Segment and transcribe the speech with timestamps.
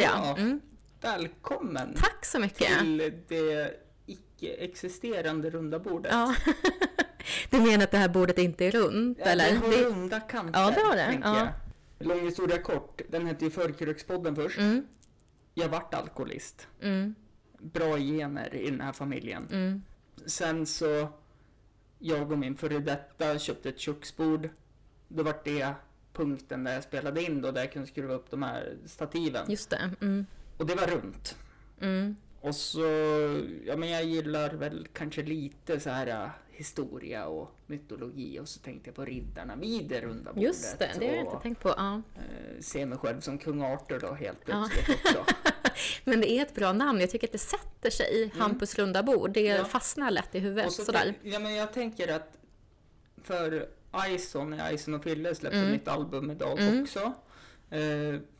[0.00, 0.36] heter Ja.
[0.36, 0.60] Mm.
[1.00, 2.78] Välkommen Tack så mycket.
[2.78, 3.74] till det
[4.06, 6.12] icke-existerande runda bordet.
[6.12, 6.34] Ja.
[7.50, 9.50] Du menar att det här bordet inte är runt, Ja, eller?
[9.50, 11.20] Det har Det- runda kanter, Ja, det har det.
[11.24, 11.38] Ja.
[11.38, 11.48] jag.
[12.08, 14.58] Lång historia kort, den hette ju Förkrökspodden först.
[14.58, 14.86] Mm,
[15.54, 16.68] Jag vart alkoholist.
[16.82, 17.14] mm,
[17.58, 19.48] Bra gener i den här familjen.
[19.52, 19.82] mm.
[20.26, 21.08] Sen så,
[21.98, 24.48] jag och min före detta köpte ett köksbord.
[25.08, 25.74] Då vart det
[26.12, 29.50] punkten där jag spelade in då, där jag kunde skruva upp de här stativen.
[29.50, 29.90] Just det.
[30.00, 31.36] Mm, Och det var runt.
[31.80, 32.16] mm.
[32.42, 32.80] Och så,
[33.66, 38.60] ja men jag gillar väl kanske lite så här äh, historia och mytologi och så
[38.60, 40.42] tänkte jag på riddarna vid det runda bordet.
[40.48, 41.68] Just det, det har jag inte tänkt på.
[41.76, 42.02] Ja.
[42.16, 44.68] eh, se mig själv som kung Arthur då helt Ja.
[44.72, 45.24] plötsligt också.
[46.04, 47.00] Men det är ett bra namn.
[47.00, 48.32] Jag tycker att det sätter sig.
[48.38, 49.30] Hampus runda bord.
[49.32, 49.58] Det Mm.
[49.58, 49.64] Ja.
[49.64, 50.72] fastnar lätt i huvudet.
[50.72, 51.14] Så sådär.
[51.22, 52.38] ja men jag tänker att
[53.22, 53.68] för
[54.08, 55.70] Ison, när Ison och Fille släppte Mm.
[55.72, 56.82] mitt album idag Mm.
[56.82, 57.12] också.
[57.70, 57.80] Eh,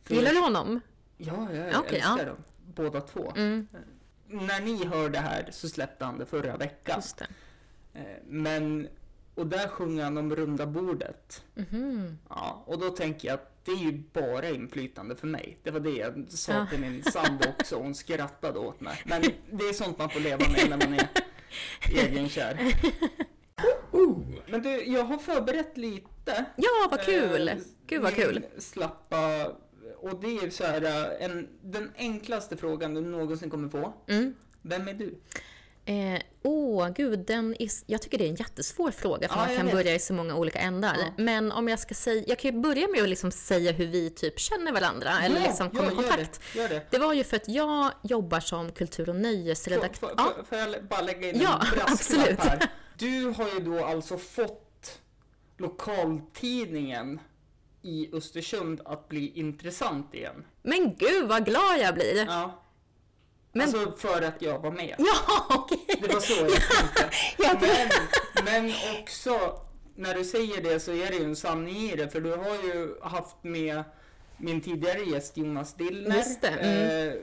[0.09, 0.81] Gillar du honom?
[1.17, 2.25] Ja, jag Okej, älskar ja.
[2.25, 2.37] dem.
[2.75, 3.33] Båda två.
[3.37, 3.69] Mm,
[4.27, 7.03] När ni hör det här så släppte han det förra veckan.
[7.19, 7.27] det.
[8.01, 8.89] Eh, Men,
[9.35, 11.45] och där sjunger han om runda bordet.
[11.55, 12.19] Mhm.
[12.29, 15.59] Ja, och då tänker jag att det är ju bara inflytande för mig.
[15.63, 16.67] Det var det jag sa Ja.
[16.71, 19.03] till min sambo också, hon skrattade åt mig.
[19.05, 21.09] Men det är sånt man får leva med när man är
[22.07, 22.75] egenkär.
[24.51, 26.45] Men du, jag har förberett lite.
[26.57, 27.49] Ja, vad kul!
[27.49, 27.55] Eh,
[27.87, 28.45] Gud vad kul.
[28.59, 29.47] Slappa,
[30.01, 33.93] och det är så här, eh, en, den enklaste frågan du någonsin kommer få.
[34.09, 34.35] Mm.
[34.63, 35.19] Vem är du?
[35.85, 39.57] Eh, åh, gud, den är, jag tycker det är en jättesvår fråga för Ja, man
[39.57, 39.75] kan vet.
[39.75, 40.97] börja i så många olika ändar.
[40.99, 41.13] Ja.
[41.23, 44.11] Men om jag ska säga, jag kan ju börja med att liksom säga hur vi
[44.11, 46.41] typ känner varandra eller Ja, liksom kommer i ja, gör kontakt.
[46.53, 46.87] det, Gör det.
[46.91, 50.09] Det var ju för att jag jobbar som kultur och nöjesredaktör.
[50.09, 52.41] får, Ja, får, får jag bara lägga in Ja, en brasklapp absolut.
[52.41, 52.69] här?
[53.01, 55.01] Du har ju då alltså fått
[55.57, 57.21] lokaltidningen
[57.83, 60.45] i Östersund att bli intressant igen.
[60.63, 62.25] men gud vad glad jag blir!
[62.29, 62.63] Ja.
[63.53, 64.95] Men- Alltså för att jag var med.
[64.99, 65.99] Ja, okej!
[66.03, 66.35] Det var så
[67.39, 68.01] jag tänkte.
[68.45, 68.73] Men, men
[69.03, 69.61] också,
[69.95, 72.09] när du säger det så är det ju en sanning i det.
[72.09, 73.83] För du har ju haft med
[74.37, 76.17] min tidigare gäst Jonas Dillner.
[76.17, 77.09] Just det, mm.
[77.09, 77.15] Eh,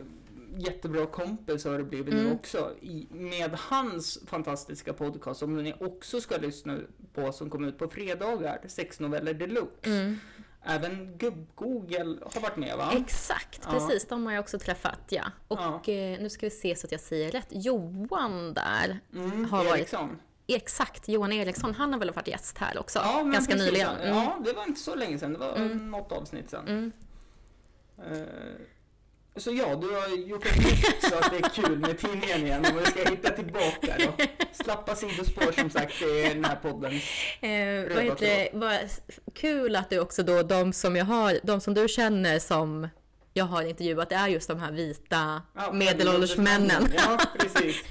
[0.59, 2.73] jättebra kompis har det blivit nu också.
[2.81, 6.77] I, med hans fantastiska podcast som ni också ska lyssna
[7.13, 8.59] på som kommer ut på fredagar.
[8.67, 9.89] Sex noveller deluxe.
[9.89, 10.19] Mm.
[10.63, 12.91] Även Gubb-Google har varit med va?
[12.95, 13.71] Exakt, Ja.
[13.71, 14.07] precis.
[14.07, 15.23] De har jag också träffat, ja.
[15.47, 15.93] Och Ja.
[15.93, 17.47] eh, nu ska vi se så att jag säger rätt.
[17.49, 20.17] Johan där, Mm, har varit- Eriksson.
[20.47, 22.99] exakt, Johan Eriksson, han har väl varit gäst här också?
[22.99, 23.67] Ja, Ganska precis.
[23.71, 23.95] nyligen.
[23.95, 24.15] Mm.
[24.17, 25.33] Ja, det var inte så länge sedan.
[25.33, 25.91] Det var Mm.
[25.91, 26.67] något avsnitt sedan.
[26.67, 26.91] Mm.
[27.97, 28.21] Eh,
[29.37, 32.65] Så ja, du har gjort ett nytt så att det är kul med tidningen igen.
[32.65, 34.25] Om vi ska hitta tillbaka då.
[34.63, 36.91] Slappa sidospår som sagt, det är den här podden.
[37.41, 38.49] Eh, vad heter det?
[38.53, 38.79] Vad
[39.33, 42.87] kul att du också då, de som jag har, de som du känner som
[43.33, 46.87] jag har intervjuat, det är just de här vita Ja, medelålders männen.
[46.95, 47.83] Ja, precis.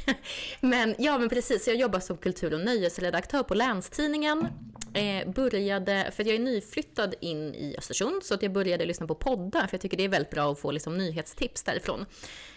[0.60, 1.66] Men ja, men precis.
[1.66, 4.48] Jag jobbar som kultur och nöjesredaktör på Länstidningen.
[4.96, 9.14] Eh, började, för jag är nyflyttad in i Östersund, så att jag började lyssna på
[9.14, 12.06] poddar, för jag tycker det är väldigt bra att få liksom, nyhetstips därifrån.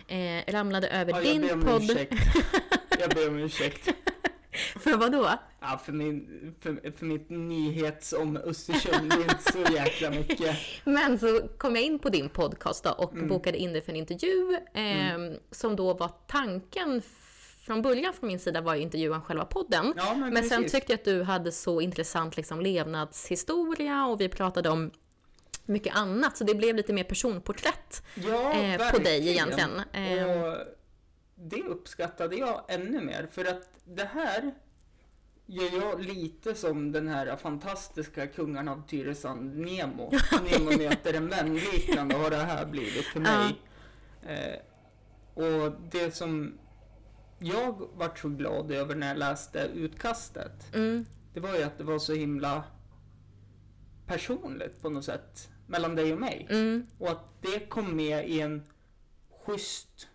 [0.08, 1.84] Eh, ramlade över Ja, din podd.
[1.84, 2.14] ursäkt.
[3.00, 3.90] Jag ber om ursäkt.
[4.80, 5.30] För vad då?
[5.60, 10.56] Ja, för, min, för, för mitt nyhets om Östersund, det är inte så jäkla mycket.
[10.84, 13.28] Men så kom jag in på din podcast då och Mm.
[13.28, 17.02] bokade in dig för en intervju eh, som då var tanken
[17.70, 19.94] från början från min sida var ju intervjun själva podden.
[19.98, 24.30] Ja, men, Men sen tyckte jag att du hade så intressant liksom, levnadshistoria och vi
[24.30, 24.92] pratade om
[25.66, 29.82] mycket annat, så det blev lite mer personporträtt ja, eh, på dig egentligen.
[29.94, 30.58] Eh, Och
[31.36, 34.54] det uppskattade jag ännu mer för att det här
[35.46, 40.12] gör jag lite som den här fantastiska kungen av Tyresand, Nemo.
[40.52, 43.56] Nemo möter en vän liknande har det här blivit för mig.
[44.28, 44.60] Eh,
[45.34, 46.60] och det som
[47.40, 51.84] jag vart så glad över när jag läste utkastet, mm, det var ju att det
[51.84, 52.64] var så himla
[54.08, 56.48] personligt på något sätt mellan dig och mig.
[56.50, 58.64] mm, Och att det kom med i en
[59.46, 60.08] schysst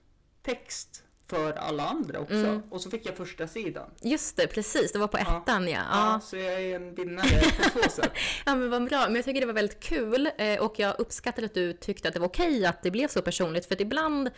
[0.43, 2.35] text för alla andra också.
[2.35, 2.63] Mm.
[2.71, 3.91] Och så fick jag första sidan.
[4.03, 5.79] just det, precis, det var på ettan ja.
[5.91, 6.13] Ja.
[6.13, 6.21] ja.
[6.21, 8.11] så jag är en vinnare på två sätt.
[8.47, 11.43] Ja men vad bra, men jag tycker det var väldigt kul eh, och jag uppskattar
[11.43, 14.31] att du tyckte att det var okej att det blev så personligt för att ibland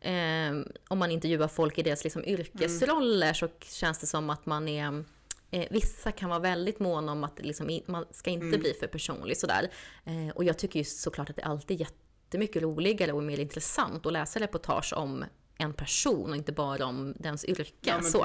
[0.00, 0.52] eh,
[0.88, 5.04] om man intervjuar folk i deras liksom, yrkesroller så känns det som att man är
[5.50, 8.60] Eh, vissa kan vara väldigt måna om att liksom, i- man ska inte Mm.
[8.60, 9.70] bli för personlig sådär.
[10.04, 14.06] Eh, och jag tycker ju såklart att det alltid är jättemycket roligare och mer intressant
[14.06, 15.24] att läsa reportage om
[15.58, 17.72] en person och inte bara om dens yrke.
[17.80, 18.24] Ja, så.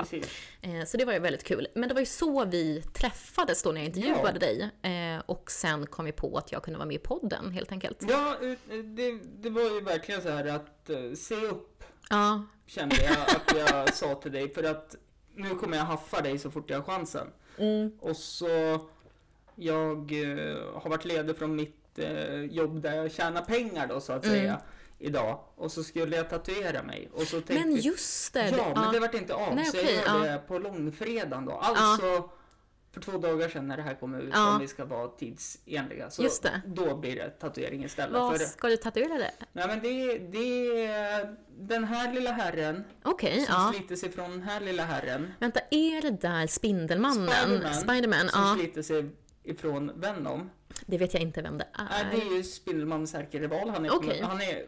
[0.62, 1.68] Eh, så det var ju väldigt kul.
[1.76, 4.40] Men det var ju så vi träffades då när jag intervjuade Ja.
[4.40, 4.70] dig.
[5.16, 8.04] Eh, och sen kom vi på att jag kunde vara med i podden helt enkelt.
[8.10, 13.18] Ja, eh, det, det var ju verkligen så här att se upp Ja, kände jag
[13.22, 14.96] att jag sa till dig för att
[15.36, 17.28] nu kommer jag haffa dig så fort jag har chansen.
[17.58, 17.92] mm.
[18.00, 18.80] Och så
[19.56, 20.12] jag
[20.74, 21.76] har varit ledig från mitt
[22.50, 24.38] jobb där jag tjänar pengar då så att Mm.
[24.38, 24.62] säga
[25.00, 25.40] idag.
[25.56, 27.10] Och så skulle jag tatuera mig.
[27.14, 28.50] Och så tänkte, Men just det!
[28.50, 28.92] Ja, men ja.
[28.92, 29.56] det vart inte av.
[29.56, 30.32] Nej, så okej, jag gör ja.
[30.32, 31.52] det på långfredagen då.
[31.52, 32.30] Alltså
[32.92, 34.54] för två dagar sedan när det här kommer ut Ja.
[34.54, 36.10] om vi ska vara tidsenliga.
[36.10, 36.62] Så Just det.
[36.66, 38.14] då blir det tatuering istället.
[38.14, 39.32] Vad För, ska du tatuera det?
[39.54, 43.74] nej, men det, det är den här lilla herren Okej, som ja.
[43.76, 45.34] sliter sig från den här lilla herren.
[45.40, 47.30] Vänta, är det där Spindelmannen?
[47.30, 48.56] Spiderman, Spiderman, som ja.
[48.60, 49.10] sliter sig
[49.44, 50.50] ifrån Venom.
[50.86, 52.12] Det vet jag inte vem det är.
[52.12, 53.70] det är ju Spindelmans ärkerival.
[53.70, 54.22] Han är, Okej.
[54.22, 54.66] han är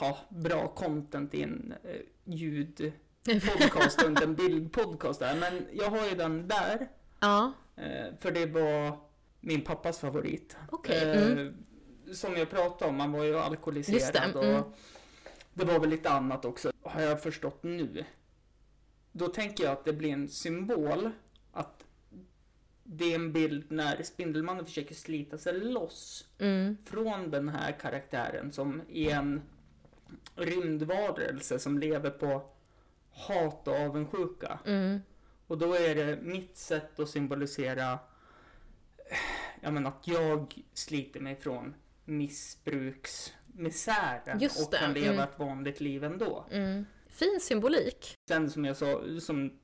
[0.00, 5.36] ja, bra content i en eh, ljudpodcast och inte en bildpodcast där.
[5.36, 6.88] Men jag har ju den där.
[7.20, 8.98] Ja, Eh, för det var
[9.40, 10.56] min pappas favorit.
[10.70, 11.54] Okej, Eh, mm.
[12.12, 14.32] Som jag pratade om, han var ju alkoholiserad.
[14.32, 14.62] Det, Och mm.
[15.54, 18.04] det var väl lite annat också, har jag förstått nu.
[19.12, 21.10] Då tänker jag att det blir en symbol
[21.52, 21.84] att
[22.82, 26.76] det är en bild när Spindelmannen försöker slita sig loss mm.
[26.84, 29.42] från den här karaktären som är en
[30.36, 32.42] rymdvarelse som lever på
[33.10, 34.58] hat och avundsjuka.
[34.64, 35.00] Mm.
[35.46, 37.98] Och då är det mitt sätt att symbolisera eh,
[39.60, 41.74] ja, men att jag sliter mig från
[42.04, 45.24] missbruksmisären och kan leva mm.
[45.24, 46.44] ett vanligt liv ändå.
[46.50, 46.86] Mm.
[47.08, 48.14] Fin symbolik.
[48.28, 49.58] Sen som jag sa, som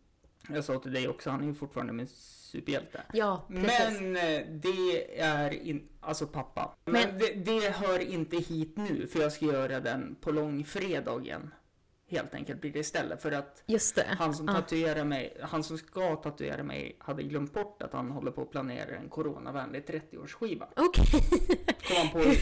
[0.48, 3.00] jag sa till dig också, han är ju fortfarande min superhjälte.
[3.12, 4.00] Ja, precis.
[4.00, 6.74] Men eh, det är in, alltså pappa.
[6.84, 11.50] Men, Men- det, det hör inte hit nu för jag ska göra den på långfredagen.
[12.14, 13.62] Helt enkelt blir det istället för att
[14.18, 18.30] han som tatuerar mig, han som ska tatuera mig hade glömt bort att han håller
[18.30, 20.66] på att planera en coronavänlig 30-årsskiva.
[20.76, 21.06] Okej.
[21.88, 22.32] Kom han på igår.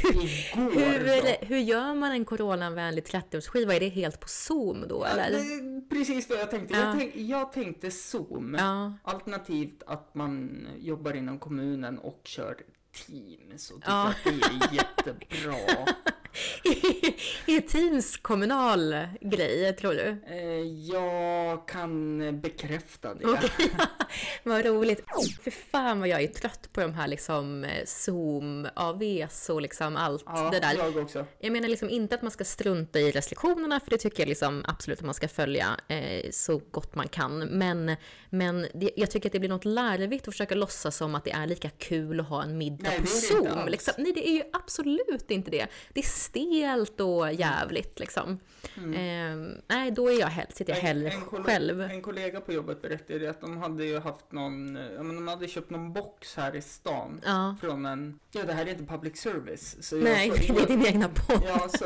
[0.54, 1.46] Hur, så.
[1.46, 3.72] hur gör man en coronavänlig 30-årsskiva?
[3.72, 5.30] Är det helt på Zoom då eller?
[5.30, 6.74] det precis vad jag tänkte.
[6.74, 6.80] Ja.
[6.80, 8.56] Jag, tänk, jag tänkte Zoom.
[8.58, 8.92] Ja.
[9.02, 12.56] Alternativt att man jobbar inom kommunen och kör
[12.92, 15.86] Teams och tycker att det är jättebra.
[17.46, 20.16] är Teams kommunal grej, tror du?
[20.26, 23.26] Eh, jag kan bekräfta det.
[23.26, 23.70] Okej.
[24.42, 25.04] Vad roligt.
[25.42, 29.96] För fan vad jag är trött på de här liksom eh, Zoom, AVs och liksom
[29.96, 30.74] allt Ja, det där.
[30.74, 31.26] jag också.
[31.38, 34.64] Jag menar liksom inte att man ska strunta i restriktionerna, för det tycker jag liksom
[34.68, 37.38] absolut att man ska följa eh, så gott man kan.
[37.38, 37.96] Men,
[38.30, 41.30] men det, jag tycker att det blir något larvigt att försöka låtsas som att det
[41.30, 43.68] är lika kul att ha en middag Nej, på Zoom.
[43.68, 43.94] Liksom.
[43.98, 45.66] Nej, det är ju absolut inte det.
[45.92, 48.38] Det stelt och jävligt liksom.
[48.76, 49.36] Eh,
[49.66, 51.80] nej, då är jag sitter jag hellre kolle- själv.
[51.80, 55.48] en kollega på jobbet berättade att de hade ju haft någon, ja men de hade
[55.48, 57.20] köpt någon box här i stan.
[57.24, 57.56] Ja.
[57.60, 59.76] Från en, ja det här är inte public service.
[59.80, 61.42] Så jag Nej, får- det är din egna podd.
[61.46, 61.84] Ja, så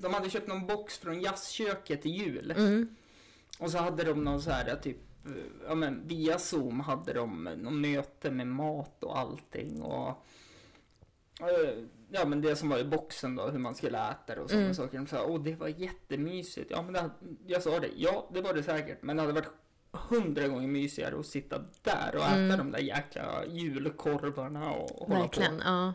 [0.00, 2.50] de hade köpt någon box från jazzköket i jul.
[2.50, 2.96] Mm.
[3.58, 4.96] Och så hade de någon så här typ,
[5.68, 10.24] ja men via zoom hade de någon möte med mat och allting och
[12.10, 14.74] Ja men det som var i boxen då, hur man skulle äta och sådana Mm.
[14.74, 14.98] saker.
[14.98, 16.70] De sa, åh det var jättemysigt.
[16.70, 17.10] Ja men det,
[17.46, 19.02] jag sa det, ja det var det säkert.
[19.02, 19.50] Men det hade varit
[19.92, 22.58] hundra gånger mysigare att sitta där och äta Mm.
[22.58, 25.62] de där jäkla julkorvarna och hålla Verkligen, på.
[25.64, 25.94] ja.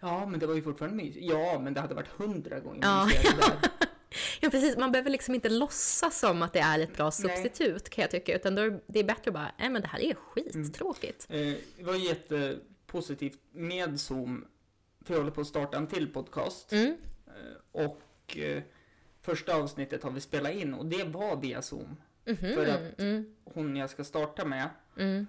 [0.00, 1.26] Ja men det var ju fortfarande mysigt.
[1.30, 3.04] Ja men det hade varit hundra gånger Ja.
[3.06, 3.70] mysigare där.
[4.40, 7.12] Ja precis, man behöver liksom inte låtsas som att det är ett bra Nej.
[7.12, 8.36] substitut kan jag tycka.
[8.36, 11.26] Utan då är det är bättre att bara, nej men det här är skittråkigt.
[11.30, 11.36] Eh,
[11.78, 14.44] det var jättepositivt med Zoom.
[15.08, 16.72] För jag håller på att starta en till podcast.
[16.72, 16.96] Mm.
[17.26, 17.32] Eh,
[17.84, 18.62] och eh,
[19.22, 21.96] första avsnittet har vi spelat in och det var via Zoom.
[22.24, 23.34] Mhm, För att- mm.
[23.44, 25.26] Hon jag ska starta med Mm.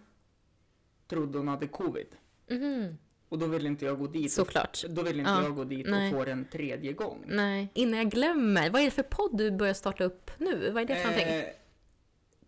[1.07, 2.07] trodde hon hade covid.
[2.49, 2.97] Mhm.
[3.29, 4.31] Och då ville inte jag gå dit.
[4.31, 4.83] Såklart.
[4.89, 6.13] Då vill inte Ja, jag gå dit nej.
[6.13, 7.23] och få den tredje gång.
[7.27, 8.69] Nej, innan jag glömmer.
[8.69, 10.71] Vad är det för podd du börjar starta upp nu?
[10.71, 11.43] Vad är det för någonting?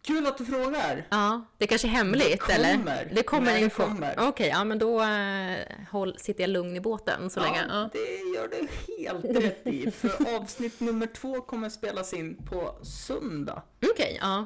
[0.04, 1.08] Kul att du frågar.
[1.10, 2.76] Ja, det kanske är hemligt det eller?
[2.78, 3.12] kommer.
[3.16, 4.16] Det kommer Nej, det kommer.
[4.20, 5.58] Okej, ja men då äh,
[5.92, 7.66] håll, sitter jag lugn i båten så länge.
[7.70, 7.90] Ja.
[7.94, 8.68] Det gör du
[9.04, 9.92] helt rätt i.
[9.92, 13.62] För avsnitt nummer två kommer spelas in på söndag.
[13.92, 14.46] Okej, ja.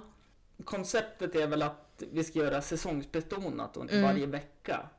[0.64, 4.08] Konceptet är väl att vi ska göra säsongsbetonat och inte Mm.
[4.12, 4.90] varje vecka.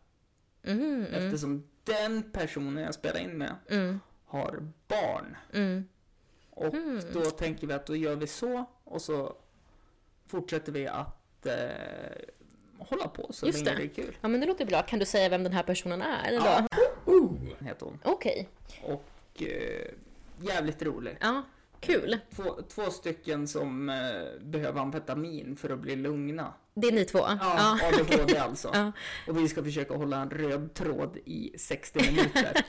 [0.63, 5.37] Mhm, mm, Eftersom den personen jag spelar in med mm, har barn.
[5.53, 5.89] mm.
[6.51, 6.75] Och
[7.13, 9.37] då tänker vi att då gör vi så och så
[10.29, 11.55] fortsätter vi att eh,
[12.79, 13.83] hålla på så Just länge det.
[13.83, 14.17] det är kul.
[14.21, 14.83] Ja men det låter bra.
[14.83, 16.37] Kan du säga vem den här personen är då?
[16.47, 16.67] Ja.
[17.67, 17.99] Heter hon.
[18.05, 18.49] Okej.
[18.83, 19.87] Och eh,
[20.41, 21.17] jävligt rolig.
[21.21, 21.43] Ja.
[21.81, 22.19] Kul!
[22.37, 23.97] Två, två stycken som eh,
[24.41, 26.53] behöver amfetamin för att bli lugna.
[26.75, 27.19] Det är ni två?
[27.19, 28.71] Ja, ADHD alltså.
[28.75, 28.93] Ja.
[29.29, 32.53] Och vi ska försöka hålla en röd tråd i 60 minuter.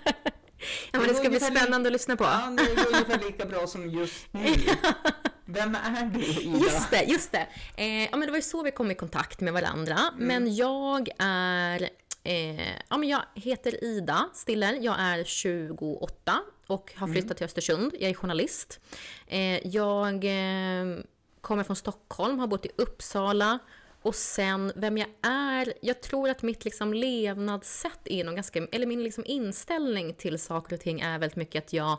[0.92, 2.24] Ja, men det ska bli ungefär li- spännande att lyssna på.
[2.24, 4.42] Ja, det är ungefär lika bra som just nu.
[5.50, 6.58] Vem är du Ida?
[6.58, 7.48] Just det, just det.
[7.76, 9.98] Eh, ja, men det var ju så vi kom i kontakt med varandra.
[10.18, 11.90] Men jag är...
[12.24, 14.74] Eh, ja, men jag heter Ida Stiller.
[14.82, 17.96] Jag är 28 och har flyttat till Östersund.
[18.00, 18.80] Jag är journalist.
[19.28, 20.98] Eh, jag eh,
[21.42, 23.60] kommer från Stockholm, har bott i Uppsala.
[24.02, 28.86] Och sen vem jag är, jag tror att mitt liksom levnadssätt är nog ganska, eller
[28.86, 31.98] min liksom inställning till saker och ting är väldigt mycket att jag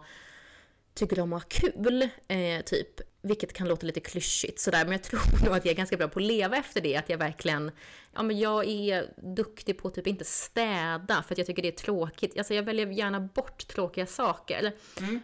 [0.99, 3.01] tycker om att ha kul, eh, typ.
[3.23, 6.09] Vilket kan låta lite klyschigt sådär, men jag tror nog att jag är ganska bra
[6.09, 6.97] på att leva efter det.
[6.97, 7.71] Att jag verkligen,
[8.15, 11.69] ja men jag är duktig på att typ inte städa för att jag tycker det
[11.69, 12.39] är tråkigt.
[12.39, 14.73] Alltså jag väljer gärna bort tråkiga saker.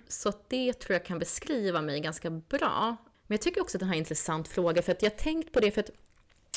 [0.09, 2.97] Så att det tror jag kan beskriva mig ganska bra.
[3.27, 5.17] Men jag tycker också att det här är en intressant fråga för att jag har
[5.17, 5.91] tänkt på det för att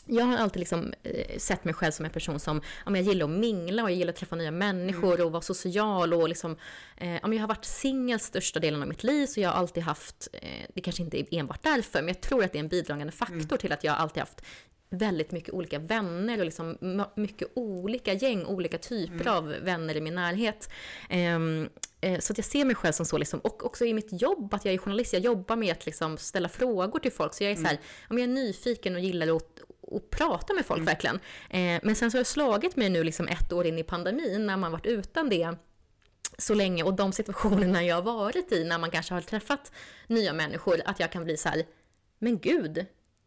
[0.07, 3.25] jag har alltid liksom, eh, sett mig själv som en person som ja, jag gillar
[3.25, 6.13] att mingla och jag gillar att träffa nya människor och vara social.
[6.13, 6.57] Och liksom,
[6.97, 9.83] eh, ja, jag har varit singel största delen av mitt liv så jag har alltid
[9.83, 12.67] haft, eh, det kanske inte är enbart därför, men jag tror att det är en
[12.67, 14.41] bidragande faktor till att jag alltid haft
[14.89, 16.77] väldigt mycket olika vänner och liksom
[17.15, 20.69] mycket olika gäng, olika typer av vänner i min närhet.
[21.09, 24.53] Eh, så att jag ser mig själv som så, liksom, och också i mitt jobb,
[24.53, 27.33] att jag är journalist, jag jobbar med att liksom ställa frågor till folk.
[27.33, 29.59] Så jag är, så här, ja, men jag är nyfiken och gillar att,
[29.91, 31.19] att prata med folk verkligen.
[31.49, 34.47] Eh, men sen så har jag slagit mig nu liksom ett år in i pandemin,
[34.47, 35.57] när man varit utan det
[36.37, 39.71] så länge och de situationerna jag har varit i när man kanske har träffat
[40.07, 41.65] nya människor, att jag kan bli så här,
[42.19, 42.85] men gud,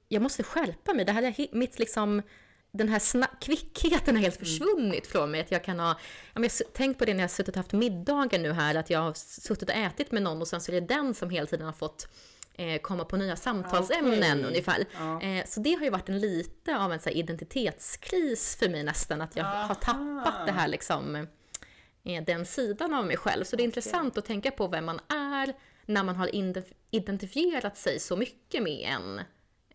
[0.09, 1.05] jag måste skärpa mig.
[1.05, 2.23] Det här är mitt liksom,
[2.71, 5.41] den här kvickheten har helt försvunnit från mig.
[5.41, 5.99] Att jag kan ha,
[6.35, 8.91] jag har tänkt på det när jag har suttit och haft middagar nu här, att
[8.91, 11.47] jag har suttit och ätit med någon och sen så är det den som hela
[11.47, 12.09] tiden har fått
[12.83, 14.45] komma på nya samtalsämnen Okej.
[14.49, 14.85] ungefär.
[14.99, 15.23] Ja.
[15.23, 19.21] Eh, så det har ju varit en lite av en så identitetskris för mig nästan,
[19.21, 19.75] att jag har Aha.
[19.75, 21.17] tappat det här liksom
[22.05, 23.45] eh, den sidan av mig själv.
[23.45, 25.55] Så det är intressant att tänka på vem man är
[25.87, 29.19] när man har ident- identifierat sig så mycket med en,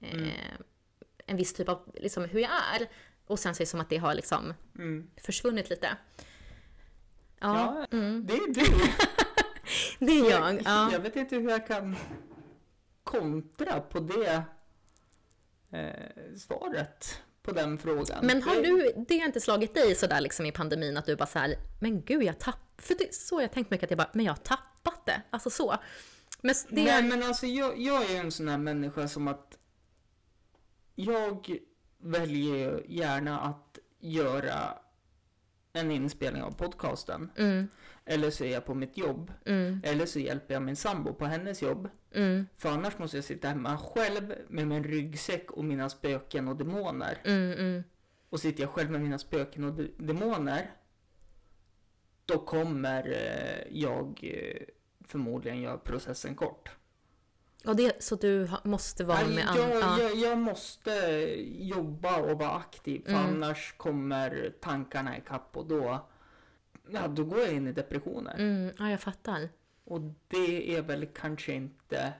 [0.02, 0.30] eh,
[1.26, 2.88] en viss typ av, liksom hur jag är.
[3.28, 5.08] Och sen så är det som att det har liksom Mm.
[5.18, 5.88] försvunnit lite.
[7.40, 8.26] Ja, Ja, mm.
[8.28, 8.66] det är du.
[10.06, 10.62] det är jag.
[10.66, 10.90] Ja.
[10.92, 11.96] Jag vet inte hur jag kan
[13.06, 14.44] kontra på det
[15.72, 18.26] eh, svaret på den frågan.
[18.26, 21.26] Men har du, det har inte slagit dig sådär liksom i pandemin att du bara
[21.26, 24.10] så här, men gud jag tapp För det så jag tänkt mycket att jag bara,
[24.14, 25.22] men jag har tappat det.
[25.30, 25.76] Alltså så.
[26.42, 29.58] Men det Nej men alltså jag, jag är ju en sån här människa som att
[30.96, 31.58] jag
[31.98, 34.78] väljer ju gärna att göra
[35.74, 37.32] en inspelning av podcasten.
[37.36, 37.68] Mm,
[38.06, 39.34] Eller så är jag på mitt jobb.
[39.46, 41.90] mm, Eller så hjälper jag min sambo på hennes jobb.
[42.16, 46.56] Mm, För annars måste jag sitta hemma själv med min ryggsäck och mina spöken och
[46.56, 47.22] demoner.
[47.26, 47.84] mm, mm.
[48.30, 50.72] Och sitter jag själv med mina spöken och de- demoner.
[52.26, 54.62] Då kommer eh, jag eh,
[55.08, 56.70] förmodligen göra processen kort.
[57.66, 60.04] Och det, så du måste vara Nej, med jag, andra?
[60.04, 60.92] jag, jag måste
[61.60, 63.26] jobba och vara aktiv för Mm.
[63.26, 66.08] annars kommer tankarna ikapp och då,
[66.90, 68.36] ja, då går jag in i depressioner.
[68.38, 69.50] Mm, ja, jag fattar.
[69.86, 72.14] Och det är väl kanske inte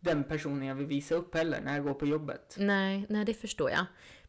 [0.00, 2.54] den personen jag vill visa upp heller när jag går på jobbet.
[2.58, 3.84] Nej, nej, det förstår jag.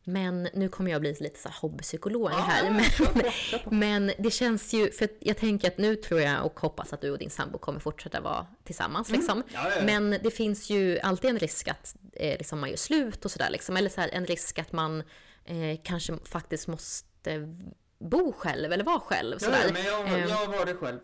[0.07, 2.71] Men nu kommer jag bli lite så här hobbypsykolog Ja, här.
[2.71, 3.73] Men, kör på, kör på.
[3.73, 7.11] men det känns ju, för jag tänker att nu tror jag och hoppas att du
[7.11, 9.09] och din sambo kommer fortsätta vara tillsammans.
[9.09, 9.43] Liksom.
[9.53, 9.83] Ja, ja, ja.
[9.85, 13.49] Men det finns ju alltid en risk att eh, liksom man gör slut och sådär.
[13.49, 13.77] Liksom.
[13.77, 15.03] Eller så här, en risk att man
[15.45, 17.55] eh, kanske faktiskt måste
[17.99, 19.33] bo själv eller vara själv.
[19.33, 19.63] Ja, Sådär.
[19.67, 20.99] ja, men jag, Ehm, jag har varit själv.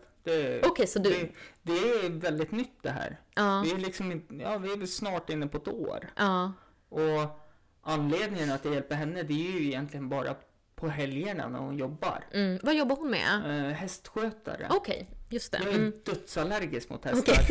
[0.64, 1.10] Okej, så du...
[1.10, 1.28] det,
[1.62, 3.20] det är väldigt nytt det här.
[3.34, 6.10] Ja, Vi är liksom ja, vi är snart inne på ett år.
[6.16, 6.52] ja,
[6.88, 7.40] Och
[7.82, 10.36] anledningen att jag hjälper henne det är ju egentligen bara
[10.74, 12.24] på helgerna när hon jobbar.
[12.32, 12.58] mm.
[12.62, 13.66] Vad jobbar hon med?
[13.68, 14.66] Eh, hästskötare.
[14.70, 15.58] Okej, just det.
[15.64, 15.92] Jag är Mm.
[16.04, 17.36] dödsallergisk mot hästar.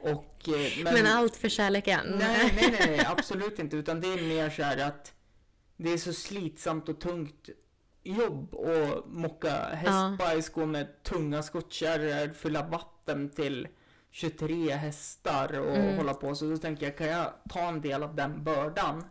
[0.00, 2.00] Och, eh, men, Men allt för kärleken?
[2.18, 3.76] nej, nej, nej, absolut inte.
[3.76, 5.12] Utan det är mer så här att
[5.76, 7.48] det är så slitsamt och tungt
[8.02, 13.68] jobb att mocka hästbajs, gå med tunga skottkärror, fylla vatten till
[14.10, 15.96] 23 hästar och Mm.
[15.96, 16.34] hålla på.
[16.34, 19.04] Så då tänker jag, kan jag ta en del av den bördan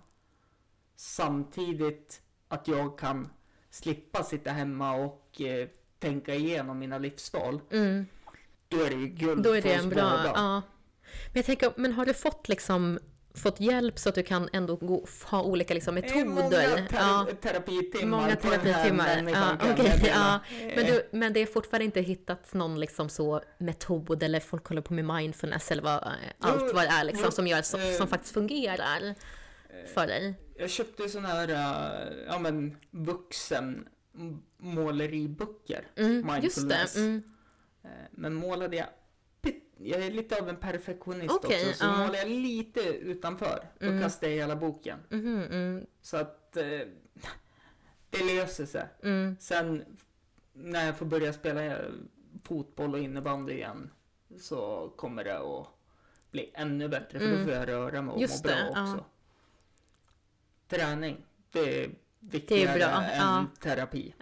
[0.95, 3.29] samtidigt att jag kan
[3.69, 5.67] slippa sitta hemma och eh,
[5.99, 7.61] tänka igenom mina livsval.
[7.71, 8.05] Mm.
[8.67, 10.21] Då är det ju guld Då är det en bra...
[10.25, 10.61] Ja.
[11.25, 12.99] Men jag tänker, men har du fått liksom
[13.37, 16.87] fått hjälp så att du kan ändå gå, ha olika liksom, är många metoder.
[16.87, 17.27] ter- Ja.
[17.41, 19.07] terapitimmar Många terapitimmar.
[19.17, 20.07] Ja, meddela.
[20.07, 20.39] ja.
[20.75, 24.81] Men, du, men det är fortfarande inte hittat någon liksom så metod eller folk håller
[24.81, 28.07] på med mindfulness eller vad, allt vad det är liksom som gör som, eh, som
[28.07, 29.15] faktiskt fungerar
[29.93, 30.35] för dig.
[30.59, 31.47] Jag köpte såna här,
[32.27, 33.87] ja men, vuxen
[34.57, 35.83] måleriböcker.
[35.95, 36.95] Mm, mindfulness.
[36.95, 37.23] Mm.
[37.83, 38.87] Eh, Men målade jag,
[39.79, 41.97] jag är lite av en perfektionist Okej, också, så ja.
[41.97, 43.69] målade jag lite utanför.
[43.79, 44.01] Då Mm.
[44.01, 44.99] kastade jag hela boken.
[45.09, 46.63] Mhm, mm, Så att eh,
[48.09, 48.87] det löser sig.
[49.03, 49.35] mm.
[49.39, 49.85] Sen
[50.53, 51.77] när jag får börja spela
[52.43, 53.89] fotboll och innebandy igen
[54.39, 55.67] så kommer det att
[56.31, 57.37] bli ännu bättre för Mm.
[57.39, 59.05] då får jag röra mig och Just må bra det, också.
[60.67, 63.45] Träning, det är viktigare bra, än ja.
[63.61, 64.13] terapi.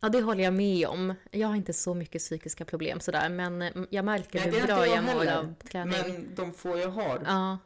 [0.00, 0.06] Ja.
[0.06, 1.14] ja, det håller jag med om.
[1.30, 4.96] Jag har inte så mycket psykiska problem sådär, men jag märker Nej, hur bra jag
[4.96, 5.94] jag mår av träning.
[6.06, 7.58] Men de få jag har, Ja,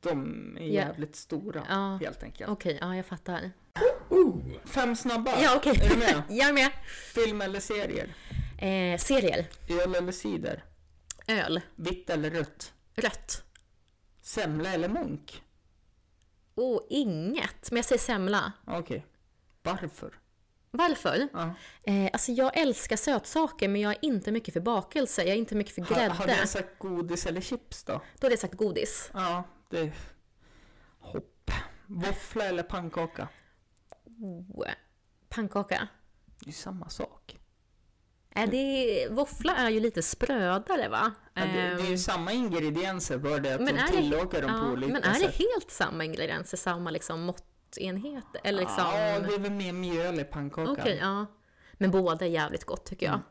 [0.00, 0.66] de är Ja.
[0.66, 1.98] jävligt stora Ja.
[2.02, 2.50] helt enkelt.
[2.50, 3.50] okej, ja jag fattar.
[4.64, 5.42] Fem snabba.
[5.42, 5.80] Ja, okej.
[5.84, 6.22] Är du med?
[6.28, 6.70] Jag är med.
[7.14, 8.14] Film eller serier?
[8.58, 9.46] Eh, serier.
[9.68, 10.64] Öl eller cider?
[11.26, 11.60] Öl.
[11.76, 12.72] Vitt eller rött?
[12.94, 13.44] Rött.
[14.22, 15.42] Semla eller munk?
[16.54, 17.70] Oh, inget.
[17.70, 18.52] Men jag säger semla.
[18.66, 19.06] Okej.
[19.62, 20.19] Varför?
[20.70, 21.28] Varför?
[21.32, 21.54] Ja.
[21.82, 25.22] Eh, alltså jag älskar sötsaker men jag är inte mycket för bakelse.
[25.22, 26.14] Jag är inte mycket för grädde.
[26.14, 27.92] hade jag sagt godis eller chips då?
[27.92, 29.10] Då hade jag sagt godis.
[29.14, 29.92] Ja, det...
[31.00, 31.50] Hopp.
[31.86, 33.28] Våffla eller pannkaka?
[34.04, 34.66] Oh,
[35.28, 35.88] pannkaka.
[36.38, 37.36] Det är ju samma sak.
[38.34, 41.12] Äh, det, våffla är ju lite sprödare va?
[41.34, 44.42] Ja, det, det är ju Ehm, samma ingredienser, bara det att Men de är tillagar
[44.42, 45.38] dem på ja, olika men är det sätt.
[45.38, 47.24] helt samma ingredienser, samma liksom
[47.78, 48.24] måttenhet?
[48.44, 48.84] Eller liksom...
[48.84, 50.76] Ja, det är väl mer mjöl i pannkakan.
[50.80, 51.26] Okej, ja.
[51.72, 53.14] Men båda är jävligt gott tycker jag.
[53.14, 53.24] Mm.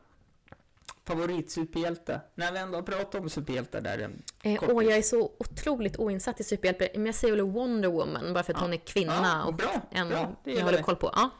[1.04, 2.20] Favoritsuperhjälte?
[2.34, 4.10] När vi ändå har pratat om superhjältar där.
[4.42, 6.88] Eh, åh, jag är så otroligt oinsatt i superhjältar.
[6.94, 8.64] Men jag säger väl Wonder Woman bara för att Ja.
[8.64, 10.36] hon är kvinna Ja, och bra, en bra.
[10.44, 11.10] Det jag håller koll på.
[11.14, 11.30] Ja,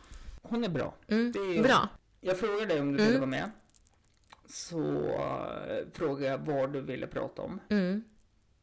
[0.42, 0.94] Hon är bra.
[1.08, 1.88] mm, Det är- bra.
[2.20, 3.06] Jag frågade dig om du Mm.
[3.06, 3.50] ville vara med.
[4.48, 7.60] Så uh, frågade jag vad du ville prata om.
[7.68, 8.04] Mm.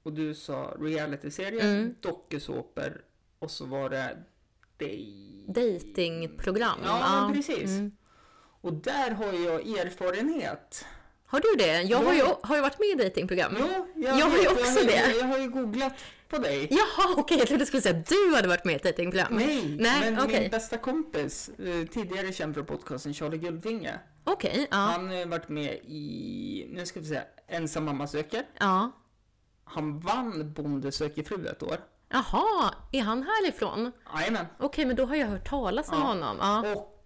[0.04, 1.96] Och du sa realityserier, Mm.
[2.02, 3.02] dokusåpor
[3.40, 4.18] och så var det
[4.78, 5.13] dig.
[5.48, 6.80] Datingprogram.
[6.86, 7.70] Ja, men precis.
[7.70, 7.92] Mm.
[8.62, 10.86] Och där har jag erfarenhet.
[11.26, 11.82] Har du det?
[11.82, 12.40] Jag har ju, Ja.
[12.44, 13.56] har ju varit med i datingprogram.
[13.60, 15.18] Jo, Jag har ju också jag, det.
[15.20, 15.94] Jag har ju googlat
[16.30, 16.68] på dig.
[16.72, 17.38] Jaha, okej.
[17.38, 19.34] Jag trodde du skulle säga att du hade varit med i ett datingprogram.
[19.36, 20.42] Nej, Nej, men okej.
[20.42, 24.00] min bästa kompis, eh, tidigare känd från podcasten Charlie Guldvinge.
[24.24, 24.78] Okej, ja.
[24.78, 28.44] Han har varit med i, nu ska vi säga, Ensam mamma söker.
[28.60, 28.92] ja.
[29.70, 31.78] Han vann Bonde söker fru ett år.
[32.10, 33.91] Jaha, är han härifrån?
[34.15, 34.46] Jajamän.
[34.60, 36.04] Okej, men då har jag hört talas om Ja.
[36.06, 36.38] honom.
[36.39, 36.74] Ja.
[36.76, 37.04] Och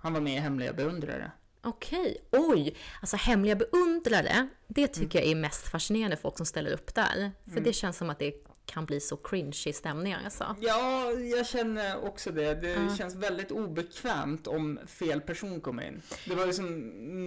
[0.00, 1.30] han var med i Hemliga beundrare.
[1.62, 2.76] Okej, oj!
[3.00, 4.92] Alltså hemliga beundrare, det Mm.
[4.94, 7.32] tycker jag är mest fascinerande folk som ställer upp där.
[7.54, 8.32] För det känns som att det
[8.66, 10.56] kan bli så cringe stämningar alltså.
[10.60, 12.54] Ja, jag känner också det.
[12.54, 12.96] Det Ja.
[12.96, 16.02] känns väldigt obekvämt om fel person kommer in.
[16.26, 16.78] Det var ju som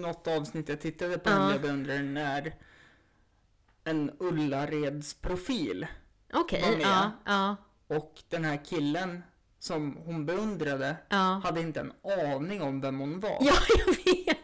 [0.02, 1.34] något avsnitt jag tittade på Ja.
[1.36, 2.56] Hemliga beundrare när
[3.84, 5.88] en Ullareds profil
[6.34, 6.82] Okej, med.
[6.82, 7.56] ja, ja,
[7.98, 9.24] och den här killen
[9.60, 11.42] som hon beundrade ja.
[11.44, 11.94] hade inte en
[12.36, 13.38] aning om vem hon var.
[13.42, 13.54] Ja,
[13.86, 14.38] jag vet!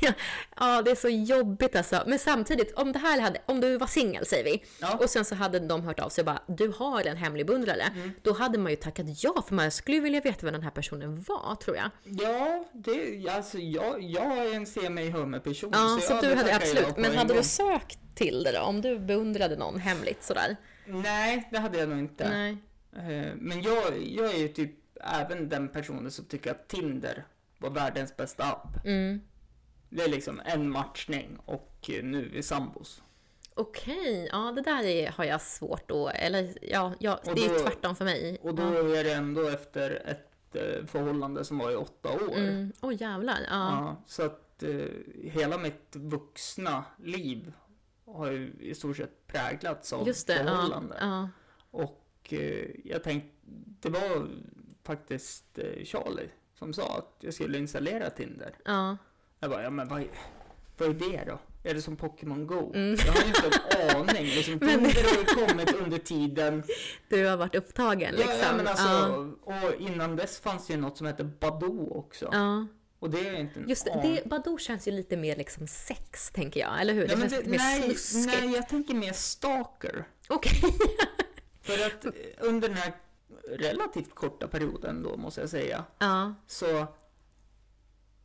[0.00, 0.12] Ja,
[0.56, 2.02] ja, det är så jobbigt alltså.
[2.06, 4.96] Men samtidigt, om det här hade, om du var singel säger vi, Ja.
[4.96, 7.84] och sen så hade de hört av sig och bara du har en hemlig beundrare.
[8.22, 11.22] Då hade man ju tackat ja, för man skulle vilja veta vem den här personen
[11.28, 11.90] var, tror jag.
[12.04, 15.70] Ja, det, alltså jag, jag är en se mig hör mig person.
[15.72, 16.96] Ja, så, ja, du hade absolut.
[16.96, 17.36] Men en hade gång.
[17.36, 18.60] du sökt till det då?
[18.60, 20.56] Om du beundrade någon hemligt sådär?
[20.88, 22.28] Nej, det hade jag nog inte.
[22.30, 22.56] Nej.
[22.92, 24.70] Eh, Men jag, jag är ju typ
[25.00, 27.24] även den personen som tycker att Tinder
[27.58, 28.84] var världens bästa app.
[28.84, 29.20] Mm.
[29.88, 33.02] Det är liksom en matchning och nu är vi sambos.
[33.54, 37.58] Okej, ja det där är, har jag svårt att, eller ja, ja det är då-
[37.58, 38.38] tvärtom för mig.
[38.42, 38.62] Och då
[38.94, 42.36] är det ändå efter ett eh, förhållande som var i åtta år.
[42.36, 42.72] Mm.
[42.80, 43.46] Oj jävlar, ja.
[43.50, 44.86] Ja, så att eh,
[45.24, 47.52] hela mitt vuxna liv
[48.14, 50.44] har ju i stort sett präglats av Just det, ja.
[50.44, 50.96] förhållande.
[51.00, 51.28] ja.
[51.70, 53.30] Och eh, jag tänkte,
[53.80, 54.28] det var
[54.84, 58.54] faktiskt eh, Charlie som sa att jag skulle installera Tinder.
[58.64, 58.96] ja.
[59.40, 60.04] Jag bara, ja men vad,
[60.78, 61.38] vad är det då?
[61.64, 62.72] Är det som Pokémon Go?
[62.74, 62.96] Mm.
[63.06, 64.24] Jag har inte en aning.
[64.24, 66.62] Liksom, Men- Tinder har ju kommit under tiden.
[67.08, 68.38] Du har varit upptagen Ja, liksom.
[68.42, 68.88] ja, men alltså,
[69.46, 69.64] ja.
[69.64, 72.28] Och innan dess fanns det ju något som hette Badoo också.
[72.32, 72.66] ja.
[72.98, 76.60] Och det är inte Just det, det, Badoo känns ju lite mer liksom sex, tänker
[76.60, 76.80] jag.
[76.80, 77.08] Eller hur?
[77.08, 78.40] Det Nej, men känns det, lite mer nej, snuskigt.
[78.42, 80.08] nej, jag tänker mer stalker.
[80.28, 80.60] Okej.
[81.62, 82.92] För att eh, under den här
[83.48, 86.34] relativt korta perioden då, måste jag säga, ja.
[86.46, 86.86] så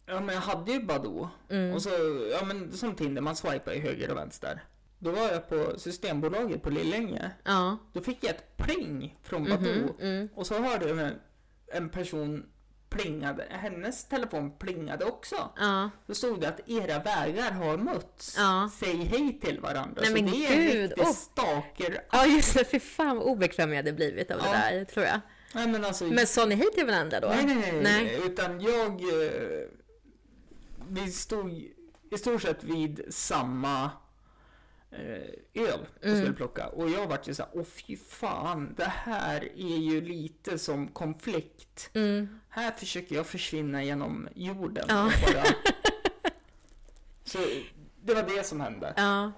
[0.05, 1.29] Ja men jag hade ju Badoo.
[1.49, 1.73] Mm.
[1.73, 1.89] Och så,
[2.31, 4.63] ja men som Tinder, man swipar ju höger och vänster.
[4.99, 7.31] Då var jag på Systembolaget på Lillänge.
[7.43, 7.77] Ja.
[7.93, 9.73] Då fick jag ett pling från Badoo.
[9.73, 10.29] Mhm, mm.
[10.35, 11.11] Och så hörde jag
[11.67, 12.45] en person
[12.93, 15.49] plingade, hennes telefon plingade också.
[15.57, 15.89] Ja.
[16.07, 18.35] Då stod det att era vägar har mötts.
[18.37, 18.69] Ja.
[18.79, 20.01] Säg hej till varandra.
[20.01, 21.13] Nej, så men det är en gud, riktig åh.
[21.13, 22.03] stalker.
[22.11, 24.51] Ja just det, fy fan vad obekväm jag hade blivit av Ja.
[24.51, 25.19] det där tror jag.
[25.55, 26.05] Nej men alltså.
[26.05, 27.27] Men sa ni hej till varandra då?
[27.27, 28.21] nej, nej, nej, Nej.
[28.25, 28.91] Utan jag.
[29.01, 29.67] eh,
[30.89, 31.51] Vi stod
[32.11, 33.91] i stort sett vid samma
[34.93, 36.17] eh, öl och Mm.
[36.17, 36.67] skulle plocka.
[36.67, 41.89] Och jag vart ju såhär, åh fy fan, det här är ju lite som konflikt.
[41.93, 42.39] Mm.
[42.49, 44.85] Här försöker jag försvinna genom jorden.
[44.87, 45.11] Ja.
[45.33, 45.43] Bara...
[47.23, 47.37] Så
[48.01, 48.93] det var det som hände.
[48.97, 49.31] Ja.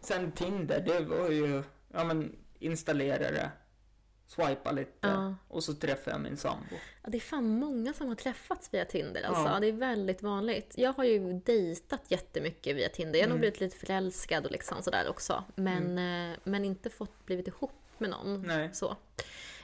[0.00, 1.62] Sen Tinder, det var ju,
[1.92, 3.50] ja men installera det,
[4.34, 5.34] swipa lite Ja.
[5.48, 6.74] och så träffade jag min sambo.
[7.02, 9.42] Ja, det är fan många som har träffats via Tinder alltså.
[9.54, 9.60] Ja.
[9.60, 10.74] Det är väldigt vanligt.
[10.76, 13.18] Jag har ju dejtat jättemycket via Tinder.
[13.18, 13.40] Jag har nog Mm.
[13.40, 15.44] blivit lite förälskad och liksom sådär också.
[15.54, 18.42] Men, eh, men inte fått blivit ihop med någon.
[18.42, 18.70] Nej.
[18.72, 18.96] Så.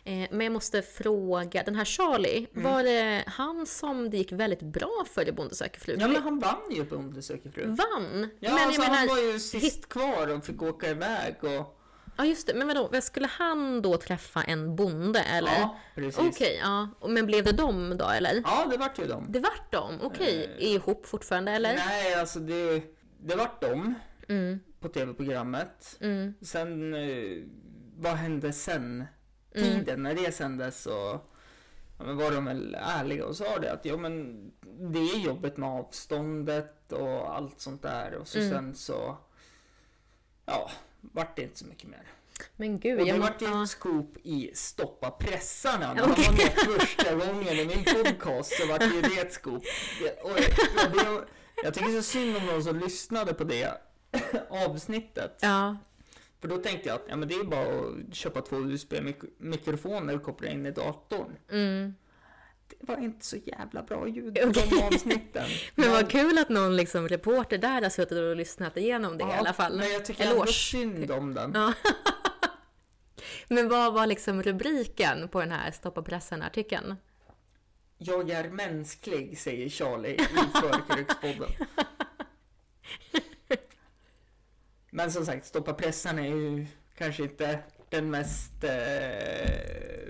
[0.04, 2.72] Eh, men jag måste fråga, den här Charlie, Mm.
[2.72, 5.96] var det han som det gick väldigt bra för i Bonde söker fru?
[6.00, 7.64] Ja men han vann ju på Bonde söker fru.
[7.66, 8.28] Vann?
[8.40, 11.74] Ja, men alltså menar, han var ju sist kvar och fick åka iväg och...
[12.18, 15.52] ja just det, men vadå, vad skulle han då träffa en bonde eller?
[15.60, 16.18] Ja, precis.
[16.18, 16.88] Okej, ja.
[17.00, 18.42] Och- Men blev det dem då eller?
[18.44, 19.26] Ja, det vart ju dem.
[19.28, 19.94] Det vart dem?
[20.02, 21.74] Okej, Eh, är ihop fortfarande eller?
[21.76, 22.82] Nej, alltså det,
[23.20, 23.94] det vart dem
[24.28, 25.96] Mm, på tv-programmet.
[26.00, 27.42] mm, Sen, eh,
[27.96, 29.04] vad hände sen?
[29.54, 29.68] Mm.
[29.78, 31.20] Tiden när det sändes så
[31.98, 34.44] ja, men var de väl ärliga och sa det att ja men
[34.92, 38.50] det är jobbet med avståndet och allt sånt där och så Mm.
[38.50, 39.16] sen så
[40.46, 40.70] ja,
[41.12, 42.02] vart det inte så mycket mer.
[42.56, 45.94] Men gud, Och det vart ju ett scoop i Stoppa pressarna.
[45.94, 46.24] När Okej.
[46.24, 49.62] han var med första gången i min podcast så vart ju det ett scoop.
[50.22, 51.24] Och jag, det,
[51.64, 53.80] jag tycker så synd om de som lyssnade på det
[54.50, 55.38] avsnittet.
[55.40, 55.76] Ja,
[56.40, 60.22] För då tänkte jag att ja, men det är bara att köpa två USB-mikrofoner och
[60.22, 61.36] koppla in i datorn.
[61.50, 61.94] mm.
[62.68, 64.68] Det var inte så jävla bra ljud på Okej.
[64.70, 65.46] de avsnitten.
[65.74, 69.32] Men vad kul att någon liksom reporter där har suttit och lyssnat igenom det i
[69.32, 69.76] alla fall.
[69.78, 71.52] Men jag tycker ändå synd om den.
[71.54, 71.72] Ja.
[73.48, 76.96] Men vad var liksom rubriken på den här Stoppa pressen-artikeln?
[77.98, 80.18] Jag är mänsklig, säger Charlie i
[80.54, 81.50] Förkrökspodden.
[84.90, 86.66] Men som sagt, Stoppa pressarna är ju
[86.98, 88.70] kanske inte den mest, eh,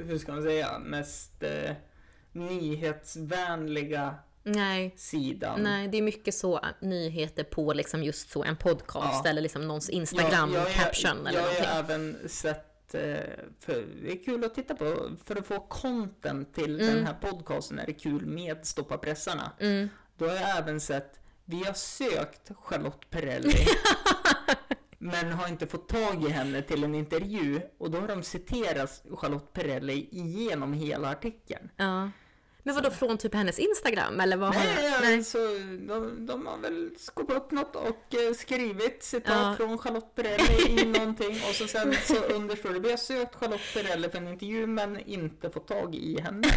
[0.06, 1.72] hur ska man säga, mest eh,
[2.32, 4.94] nyhetsvänliga Nej.
[4.96, 5.62] sidan.
[5.62, 9.30] Nej, det är mycket så nyheter på liksom just så en podcast Ja.
[9.30, 11.94] eller liksom någons Jag- Instagram jag är- caption eller Jag har någonting.
[11.94, 13.00] även sett, eh,
[13.60, 16.94] för det är kul att titta på, för att få content till Mm.
[16.96, 19.52] den här podcasten är det kul med Stoppa pressarna.
[19.60, 19.88] Mm.
[20.18, 23.54] Då har jag även sett, vi har sökt Charlotte Perrelli.
[25.10, 27.60] men har inte fått tag i henne till en intervju.
[27.78, 31.70] Och då har de citerat Charlotte Perrelli igenom hela artikeln.
[31.76, 32.10] Ja.
[32.68, 35.14] Men vad då från typ hennes Instagram eller vad har Nej, Nej.
[35.14, 35.38] alltså
[35.88, 39.54] de, de har väl skopat upp något och eh, skrivit citat Ja.
[39.56, 41.30] från Charlotte Perrelli i någonting.
[41.48, 45.00] Och så sen så understår det, vi har sökt Charlotte Perrelli för en intervju men
[45.08, 46.48] inte fått tag i henne.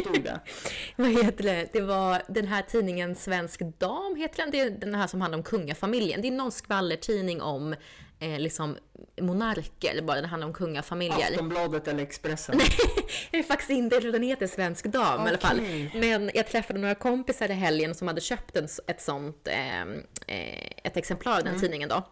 [0.00, 0.40] Stod det.
[0.96, 1.68] Vad heter det?
[1.72, 4.50] Det var den här tidningen Svensk Dam, heter den?
[4.50, 6.22] Det är den här som handlar om kungafamiljen.
[6.22, 7.74] Det är någon skvallertidning om
[8.20, 8.76] eh, liksom
[9.20, 11.30] monarker, bara det handlar om kungafamiljer.
[11.30, 12.58] Aftonbladet eller Expressen.
[13.30, 15.60] Det är faktiskt inte, den heter Svensk Dam i alla fall.
[15.94, 19.82] Men jag träffade några kompisar i helgen som hade köpt en, ett sånt, eh,
[20.26, 21.60] eh, ett exemplar av den Mm.
[21.60, 22.06] tidningen då.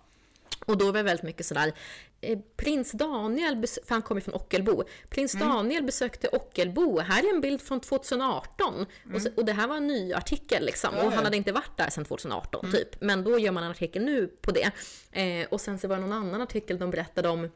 [0.66, 1.72] Och då var det väldigt mycket sådär,
[2.20, 5.48] eh, prins Daniel, för han kommer från Ockelbo, prins Mm.
[5.48, 8.86] Daniel besökte Ockelbo, här är en bild från 2018.
[9.14, 11.00] Och, så, och det här var en ny artikel liksom, Mm.
[11.00, 13.00] Ja, och han hade inte varit där sedan 2018 typ.
[13.00, 14.70] Men då gör man en artikel nu på det.
[15.12, 17.50] Eh, och sen så var det någon annan artikel de berättade om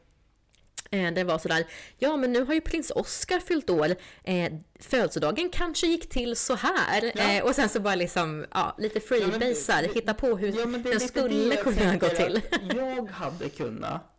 [0.90, 1.66] Det var sådär,
[1.98, 3.94] ja men nu har ju prins Oscar fyllt år,
[4.24, 7.12] eh, födelsedagen kanske gick till så här.
[7.14, 7.22] Ja.
[7.32, 11.00] Eh, och sen så bara liksom, ja, lite freebasar, det- hitta på hur Ja, den
[11.00, 12.40] skulle kunna gå till.
[12.76, 14.12] Jag hade kunnat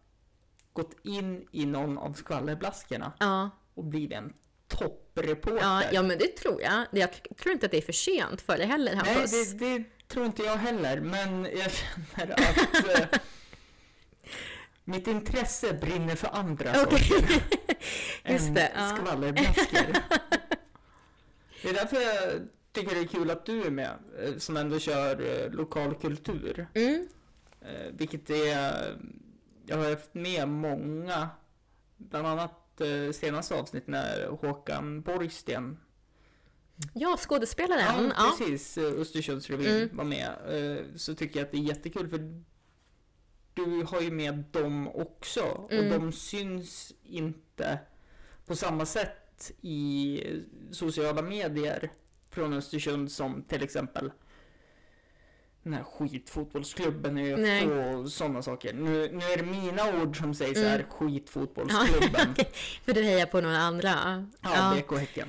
[0.73, 4.33] gått in i någon av skvallerblaskorna Ja, och blivit en
[4.67, 5.57] toppreporter.
[5.61, 6.85] ja, ja men det tror jag.
[6.91, 9.51] Jag tror inte att det är för sent för det heller Nej, Hampus.
[9.51, 13.19] det, det tror inte jag heller, men jag känner att eh,
[14.87, 16.99] mitt intresse brinner för andra Okej.
[16.99, 17.43] saker
[18.31, 18.95] Just än det, ja.
[18.95, 19.93] skvallerblaskor.
[21.63, 23.91] Det är därför jag tycker det är kul att du är med,
[24.23, 26.67] eh, som ändå kör eh, lokal kultur.
[26.73, 27.07] Mm,
[27.61, 28.97] Eh, vilket är,
[29.65, 31.29] jag har haft med många,
[31.97, 35.77] bland annat eh, senaste avsnitt när Håkan Borgsten,
[36.93, 38.13] ja, skådespelaren.
[38.17, 39.97] Ja, precis, eh, Östersundsrevyn Mm.
[39.97, 40.31] var med,
[40.95, 42.41] så tycker jag att det är jättekul för
[43.57, 45.85] du har ju med dem också Mm.
[45.93, 47.79] och de syns inte
[48.45, 50.23] på samma sätt i
[50.71, 51.91] sociala medier
[52.29, 54.11] från Östersund som till exempel
[55.63, 57.17] den här skitfotbollsklubben
[58.03, 58.73] och sådana saker.
[58.73, 60.89] Nu, nu är det mina ord som sägs här, Mm.
[60.89, 62.35] skitfotbollsklubben.
[62.85, 64.25] För du hejar på några andra.
[64.41, 65.27] Ja, BK Häcken.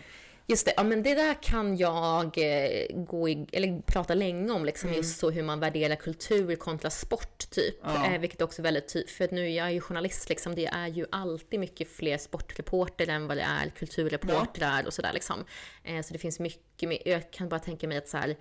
[0.51, 4.65] Just det, ja men det där kan jag eh, gå i, eller prata länge om,
[4.65, 7.77] liksom just så hur man värderar kultur kontra sport typ.
[7.83, 8.07] Ja.
[8.07, 10.67] Eh, vilket också är väldigt tydligt, för att nu jag är ju journalist liksom, det
[10.67, 15.45] är ju alltid mycket fler sportreporter än vad det är kulturreportrar och sådär liksom.
[15.85, 18.37] Eh, så det finns mycket mer, jag kan bara tänka mig att så här,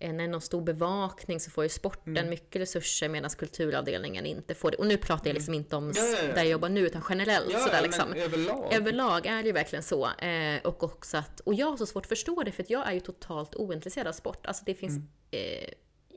[0.00, 4.76] när någon stor bevakning så får ju sporten mycket resurser medan kulturavdelningen inte får det.
[4.76, 6.28] Och nu pratar jag liksom inte om Ja, ja, ja.
[6.28, 8.12] där jag jobbar nu utan generellt Ja, sådär liksom.
[8.12, 8.72] överlag.
[8.74, 10.06] Överlag är det ju verkligen så.
[10.18, 12.88] Eh, och också att, och jag har så svårt att förstå det för att jag
[12.88, 14.46] är ju totalt ointresserad av sport.
[14.46, 15.08] Alltså det finns, Mm.
[15.30, 15.68] eh,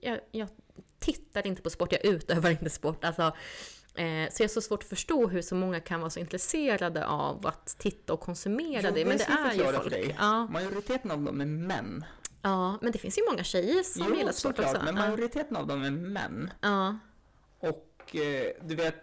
[0.02, 0.48] jag, jag
[1.00, 3.04] tittar inte på sport, jag utövar inte sport.
[3.06, 6.20] Alltså, eh, så jag har så svårt att förstå hur så många kan vara så
[6.20, 9.06] intresserade av att titta och konsumera det.
[9.06, 9.84] Men det är ju folk.
[9.84, 10.16] för dig.
[10.50, 12.06] Majoriteten av dem är män.
[12.42, 14.86] Ja, men det finns ju många tjejer som gillar sport såklart, också.
[14.86, 16.52] men majoriteten av dem är män.
[16.62, 16.98] ja,
[17.60, 18.96] Och eh, du vet,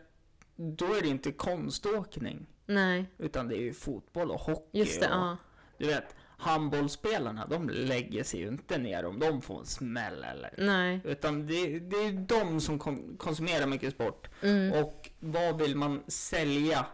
[0.57, 2.47] då är det inte konståkning.
[2.67, 4.79] nej, Utan det är ju fotboll och hockey.
[4.79, 5.07] just det.
[5.09, 5.37] och, Ja.
[5.79, 10.55] Du vet, handbollsspelarna, de lägger sig ju inte ner om de får en smäll eller.
[10.59, 11.01] Nej.
[11.05, 14.29] Utan det, det är de som kon- konsumerar mycket sport.
[14.43, 14.85] Mm.
[14.85, 16.87] Och vad vill man sälja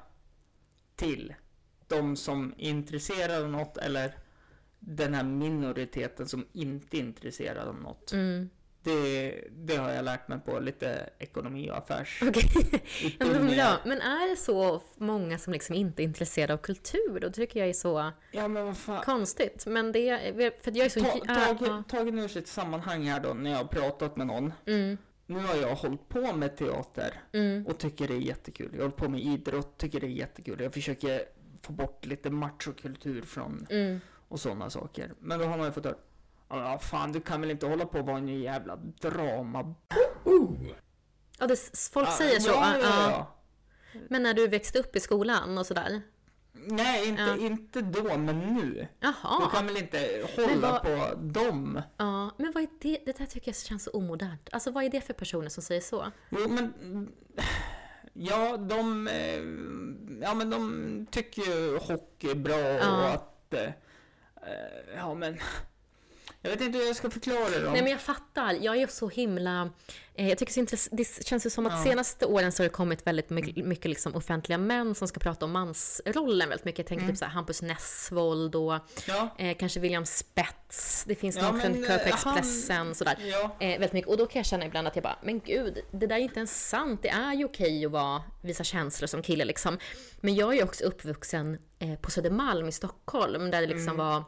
[0.96, 1.35] till?
[1.88, 4.16] De som är intresserade av något eller
[4.87, 8.12] den här minoriteten som inte är intresserad av något.
[8.12, 8.51] Mm.
[8.85, 12.23] Det, det har jag lärt mig på lite ekonomi och affärs.
[13.18, 13.77] Ja, men, bra.
[13.85, 17.21] men är det så många som liksom inte är intresserade av kultur?
[17.21, 19.66] Då tycker jag är så Ja men konstigt.
[19.66, 21.01] Men det, för att jag är så...
[21.01, 21.83] Ta, tag, ja.
[21.88, 24.53] tagen ur sitt sammanhang här då när jag har pratat med någon.
[24.66, 28.71] Mm, Nu har jag hållit på med teater mm, och tycker det är jättekul.
[28.73, 30.61] Jag håller på med idrott, tycker det är jättekul.
[30.61, 31.23] Jag försöker
[31.62, 34.01] få bort lite machokultur från mm.
[34.33, 35.12] Och sådana saker.
[35.21, 35.95] Men då har man ju fått höra
[36.49, 39.75] Ja fan du kan väl inte hålla på och vara en jävla drama...
[41.38, 42.51] Ja, det, folk säger så.
[42.51, 43.35] Ja, ja, ja.
[44.09, 46.03] Men när du växte upp i skolan och sådär?
[46.53, 47.37] Nej, inte, Ja.
[47.37, 48.62] inte då, men nu.
[48.73, 49.51] Du Jaha.
[49.53, 51.83] kan väl inte hålla vad- på dem?
[51.97, 52.99] Ja, men vad är det?
[53.07, 54.49] Det där tycker jag känns så omodernt.
[54.53, 56.07] Alltså vad är det för personer som säger så?
[56.31, 56.73] Jo, men...
[58.14, 59.09] Ja, de...
[59.09, 59.40] eh,
[60.23, 62.97] Ja, men de tycker ju hockey är bra Ja.
[62.99, 63.55] och att...
[64.42, 65.38] Eh, ja, men...
[66.44, 67.70] Jag vet inte hur jag ska förklara det då.
[67.70, 68.52] Nej men jag fattar.
[68.61, 69.70] Jag är ju så himla...
[70.14, 71.85] Eh, jag tycker så det känns ju som att Ja.
[71.90, 75.44] senaste åren så har det kommit väldigt mycket, mycket liksom offentliga män som ska prata
[75.44, 76.78] om mansrollen väldigt mycket.
[76.78, 77.14] Jag tänker Mm.
[77.14, 78.74] typ så här Hampus Nessvold och
[79.09, 81.05] Ja, eh, kanske William Spets.
[81.07, 83.16] Det finns Ja, någon krönikör på eh, Expressen sådär.
[83.20, 83.57] ja.
[83.61, 84.11] Eh, väldigt mycket.
[84.11, 86.37] Och då kan jag känna ibland att jag bara, men gud, det där är inte
[86.38, 87.02] ens sant.
[87.02, 89.78] Det är ju okej att vara, visa känslor som kille liksom.
[90.20, 93.96] Men jag är ju också uppvuxen eh, på Södermalm i Stockholm där det liksom Mm.
[93.96, 94.24] var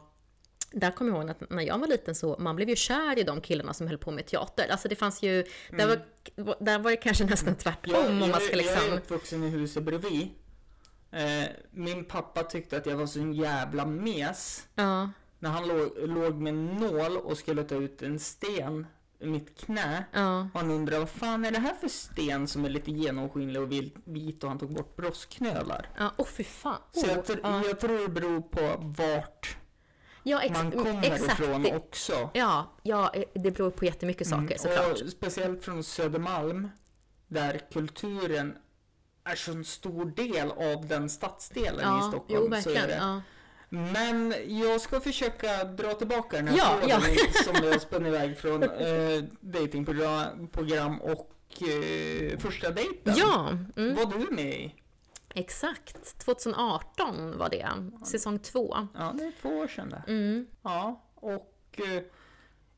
[0.75, 3.23] där kommer jag ihåg att när jag var liten så man blev ju kär i
[3.23, 4.67] de killarna som höll på med teater.
[4.71, 8.29] Alltså det fanns ju, där, var, där var det kanske nästan tvärtom Jag, om man
[8.33, 8.93] ska jag är liksom...
[8.93, 10.29] uppvuxen i huset bredvid.
[11.11, 14.67] Eh, min pappa tyckte att jag var så en jävla mes.
[14.75, 15.09] Ja,
[15.39, 18.87] När han låg, låg med en nål och skulle ta ut en sten
[19.19, 20.05] ur mitt knä.
[20.13, 23.61] ja, Och han undrade vad fan är det här för sten som är lite genomskinlig
[23.61, 23.71] och
[24.05, 25.89] vit och han tog bort brossknölar.
[25.97, 26.77] ja, åh fy fan.
[26.91, 29.57] Så Oh, jag, jag tror det beror på vart
[30.25, 31.39] ja, ex- man kommer exakt.
[31.39, 32.29] ifrån också.
[32.33, 35.01] ja, ja, eh, det beror på jättemycket saker såklart.
[35.01, 36.69] Och speciellt från Södermalm
[37.27, 38.57] där kulturen
[39.23, 42.53] är så en stor del av den stadsdelen i Ja, Stockholm.
[42.53, 42.87] jo så är verkligen.
[42.89, 42.95] det.
[42.95, 43.21] Ja.
[43.69, 47.01] Men jag ska försöka dra tillbaka den här Ja, tråden
[47.35, 47.43] ja.
[47.53, 53.13] som jag spänner iväg från eh, datingprogram program och eh, första dejten.
[53.17, 54.75] Ja, mm, Var du med i?
[55.35, 56.17] Exakt.
[56.19, 57.67] 2018 var det,
[58.05, 58.87] säsong två.
[58.93, 60.03] Ja, det är två år sedan det.
[60.07, 62.03] Mm, Ja, och eh,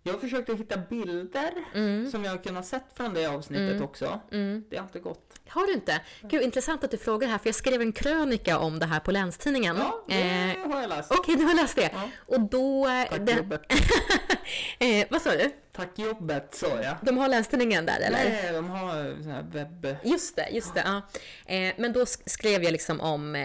[0.07, 3.83] jag försökte hitta bilder mm, som jag har kunnat sett från det avsnittet Mm.
[3.83, 4.19] också.
[4.31, 4.63] mm.
[4.69, 5.23] Det har inte gått.
[5.49, 6.01] Har du inte?
[6.21, 9.11] Gud, intressant att du frågar här, för jag skrev en krönika om det här på
[9.11, 9.75] Länstidningen.
[9.77, 11.11] Ja, det Eh, har jag läst.
[11.11, 11.89] Okej, du har läst det.
[11.93, 12.09] Ja.
[12.25, 12.87] Och då...
[12.87, 13.61] eh, Tack det, jobbet.
[14.79, 15.51] eh, vad sa du?
[15.71, 16.95] Tack jobbet sa jag.
[17.01, 18.17] De har Länstidningen där, eller?
[18.29, 19.87] Nej, de har webb...
[20.03, 20.83] Just det, just det.
[20.85, 21.01] Ja.
[21.55, 23.35] Eh, men då sk- skrev jag liksom om...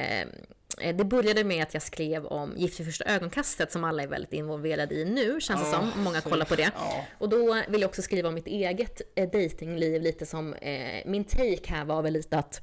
[0.80, 4.06] Eh, det började med att jag skrev om Gift vid första ögonkastet som alla är
[4.06, 6.02] väldigt involverade i nu, känns det Ja, som.
[6.04, 6.70] Många kollar på det.
[6.74, 7.04] Ja.
[7.18, 11.24] Och då vill jag också skriva om mitt eget eh, datingliv lite som eh, min
[11.24, 12.60] take här var väl lite att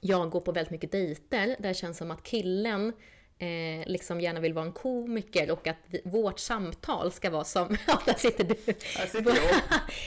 [0.00, 2.92] jag går på väldigt mycket dejter där det känns som att killen
[3.42, 7.76] eh, liksom gärna vill vara en komiker och att vi, vårt samtal ska vara som,
[7.86, 8.54] ja där sitter du.
[9.08, 9.62] Sitter jag.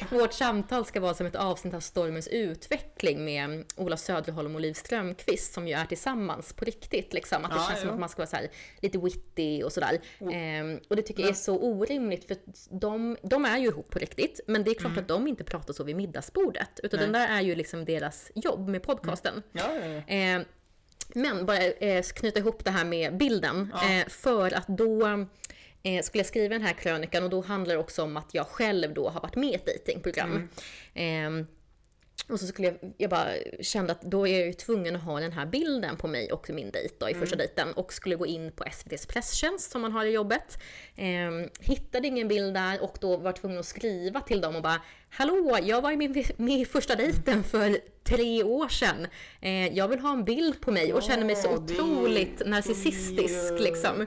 [0.19, 4.73] Vårt samtal ska vara som ett avsnitt av Stormens utveckling med Ola Söderholm och Liv
[4.73, 7.13] Strömquist som ju är tillsammans på riktigt.
[7.13, 7.45] Liksom.
[7.45, 7.93] Att det Ja, känns som jo.
[7.93, 8.47] att man ska vara så här,
[8.81, 9.99] lite witty och sådär.
[10.31, 12.37] Ehm, och det tycker jag är så orimligt för
[12.69, 14.39] de, de är ju ihop på riktigt.
[14.47, 16.79] Men det är klart att de inte pratar så vid middagsbordet.
[16.83, 17.11] Utan Mm.
[17.11, 17.21] Nej.
[17.21, 19.43] den där är ju liksom deras jobb med podcasten.
[19.51, 20.15] Ja, ja, ja.
[20.15, 20.41] Eh,
[21.15, 23.73] men bara eh, knyta ihop det här med bilden.
[23.73, 23.91] Ja.
[23.91, 25.07] Eh, för att då
[25.83, 28.47] eh, skulle jag skriva den här krönikan och då handlar det också om att jag
[28.47, 30.49] själv då har varit med i ett dejtingprogram.
[30.93, 31.45] Eh,
[32.29, 33.29] och så skulle jag, jag bara
[33.61, 36.49] kände att då är jag ju tvungen att ha den här bilden på mig och
[36.49, 39.91] min dejt då i första dejten och skulle gå in på SVTs presstjänst som man
[39.91, 40.57] har i jobbet.
[40.95, 44.81] Eh, hittade ingen bild där och då var tvungen att skriva till dem och bara
[45.09, 45.97] Hallå, jag var ju
[46.37, 49.07] med, i första dejten för tre år sedan.
[49.41, 54.05] Eh, jag vill ha en bild på mig och känner mig så otroligt narcissistisk liksom.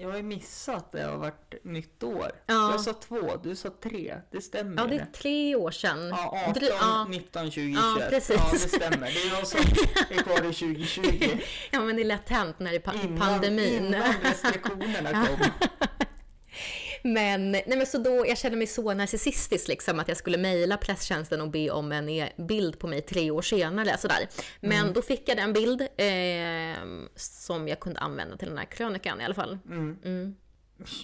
[0.00, 2.30] Jag har ju missat det har varit nytt år.
[2.46, 2.70] Ja.
[2.70, 4.16] Jag sa två, du sa tre.
[4.30, 6.08] Det stämmer Ja, det är tre år sedan.
[6.08, 7.06] Ja, 18, Dry- ja.
[7.08, 8.10] 19, 20, Ja, 21.
[8.10, 8.36] precis.
[8.36, 9.06] Ja, det stämmer.
[9.06, 9.60] Det är jag som
[10.10, 11.28] är kvar i 2020.
[11.70, 13.84] Ja, men det är lätt hänt när det är pa- Innan, pandemin.
[13.86, 15.36] innan restriktionerna kom.
[17.02, 20.76] Men, nej men så då, jag kände mig så narcissistisk liksom att jag skulle mejla
[20.76, 23.98] presstjänsten och be om en e- bild på mig tre år senare.
[23.98, 24.28] Sådär.
[24.60, 24.92] Men Mm.
[24.92, 29.24] då fick jag den bild eh, som jag kunde använda till den här krönikan i
[29.24, 29.58] alla fall.
[29.70, 30.36] Mm.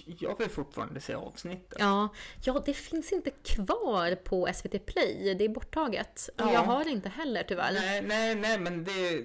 [0.05, 1.77] Jag vill fortfarande se avsnittet.
[1.79, 2.09] Ja,
[2.45, 5.35] ja, det finns inte kvar på SVT Play.
[5.39, 6.29] Det är borttaget.
[6.35, 6.53] Och Ja.
[6.53, 7.73] jag har det inte heller tyvärr.
[7.73, 9.23] Nej, nej, nej, men det.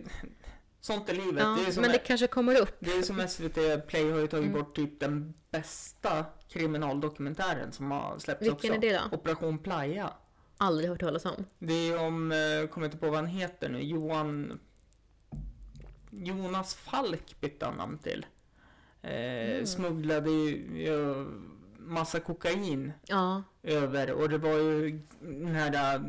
[0.85, 1.43] Sånt är livet.
[1.43, 2.77] ja, det, är men det kanske kommer upp.
[2.81, 4.53] det är som SVT Play har ju tagit Mm.
[4.59, 8.73] bort typ den bästa kriminaldokumentären som har släppts Vilken också.
[8.73, 9.17] är det då?
[9.17, 10.11] Operation Playa.
[10.57, 11.45] Aldrig hört talas om.
[11.59, 14.59] Det är om, eh, kommer inte på vad han heter nu, Johan...
[16.11, 18.27] Jonas Falk bytte han namn till.
[19.03, 21.27] Eh, Smugglade ju
[21.79, 26.01] massa kokain Ja, över och det var ju den här eh,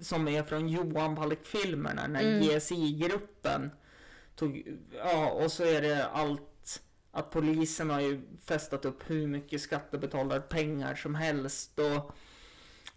[0.00, 2.40] som är från Johan Falk-filmerna, den här Mm.
[2.42, 3.70] GSI-gruppen.
[4.36, 9.60] Tog, ja, och så är det allt att polisen har ju festat upp hur mycket
[9.60, 12.12] skattebetalarpengar som helst och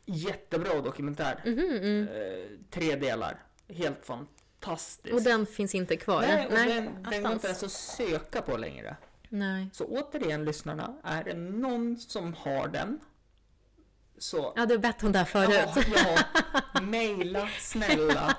[0.06, 1.42] jättebra dokumentär.
[1.46, 2.08] mhm, mm.
[2.08, 3.44] Eh, tre delar.
[3.68, 5.16] Helt fantastiskt.
[5.16, 6.22] Och den finns inte kvar?
[6.22, 8.98] Nej, och den, den går inte ens att söka på längre.
[9.30, 9.70] Nej.
[9.74, 13.00] Så återigen lyssnarna, är det någon som har den
[14.18, 15.70] så Ja, du bett hon där förut.
[15.76, 15.84] Ja,
[16.74, 16.82] ja.
[16.82, 18.36] Maila snälla.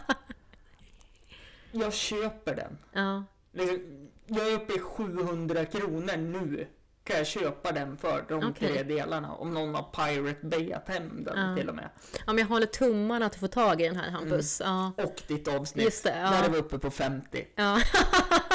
[1.80, 2.78] Jag köper den.
[2.92, 3.24] Ja.
[3.52, 6.66] Liksom, Jag är uppe i 700 kronor nu.
[7.04, 8.68] Kan jag köpa den för de Okej.
[8.74, 9.32] tre delarna?
[9.34, 11.56] Om någon har Pirate Bayat hem den Ja.
[11.56, 11.88] till och med.
[12.12, 14.60] ja, men jag håller tummarna att du får tag i den här Hampus.
[14.64, 14.92] Ja.
[14.96, 15.84] Och ditt avsnitt.
[15.84, 16.30] Just det, ja.
[16.30, 17.46] Där är vi uppe på 50.
[17.56, 17.80] ja,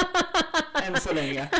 [0.82, 1.50] Än så länge.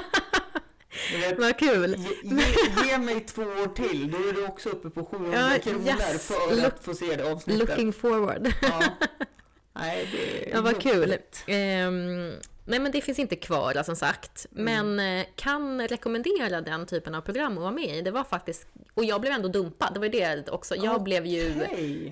[1.20, 1.94] Vet, vad kul.
[1.96, 2.44] ge, ge,
[2.90, 6.27] ge mig två år till, då är du också uppe på 700 Ja, kronor yes.
[6.29, 7.68] för Look- att få se det avsnittet.
[7.68, 8.53] Looking forward.
[8.62, 8.83] Ja.
[9.72, 11.16] Nej, det är Ja, vad kul.
[11.46, 12.32] Ehm,
[12.64, 14.46] nej, men det finns inte kvar då, som sagt.
[14.56, 14.94] Mm.
[14.96, 18.02] Men eh, kan rekommendera den typen av program att vara med i.
[18.02, 19.94] Det var faktiskt, och jag blev ändå dumpad.
[19.94, 20.76] Det var ju det också.
[20.76, 21.62] Jag blev ju...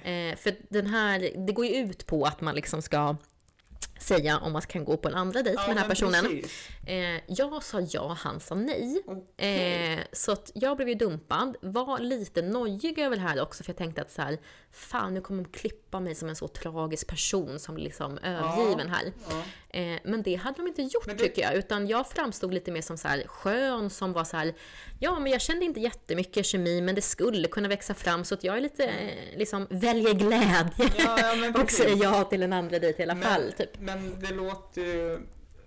[0.05, 3.17] Eh, för den här, det går ju ut på att man liksom ska
[4.01, 6.43] säga om man kan gå på en andra dejt Ja, med den här men personen.
[6.87, 9.03] Eh, jag sa ja, han sa nej.
[9.07, 9.93] Okej.
[9.93, 11.57] Eh, så att jag blev ju dumpad.
[11.63, 14.39] Var lite nojig över det här också för jag tänkte att så här,
[14.73, 19.13] fan nu kommer de klippa mig som en så tragisk person som liksom övergiven här.
[19.31, 19.43] Ja.
[19.81, 22.71] Eh, men det hade de inte gjort Men det- tycker jag, utan jag framstod lite
[22.73, 24.55] mer som så här skön som var så här,
[25.01, 28.45] ja men jag kände inte jättemycket kemi men det skulle kunna växa fram så att
[28.45, 32.53] jag är lite, eh, liksom väljer glädje Ja, ja, men och säger ja till en
[32.53, 33.53] andra dejt i alla fall.
[33.59, 33.81] Typ.
[33.97, 35.21] Men det låter ju...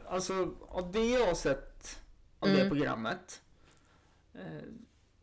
[0.08, 2.00] Alltså, av det jag har sett
[2.40, 2.70] av det Mm.
[2.70, 3.42] programmet
[4.34, 4.70] eh,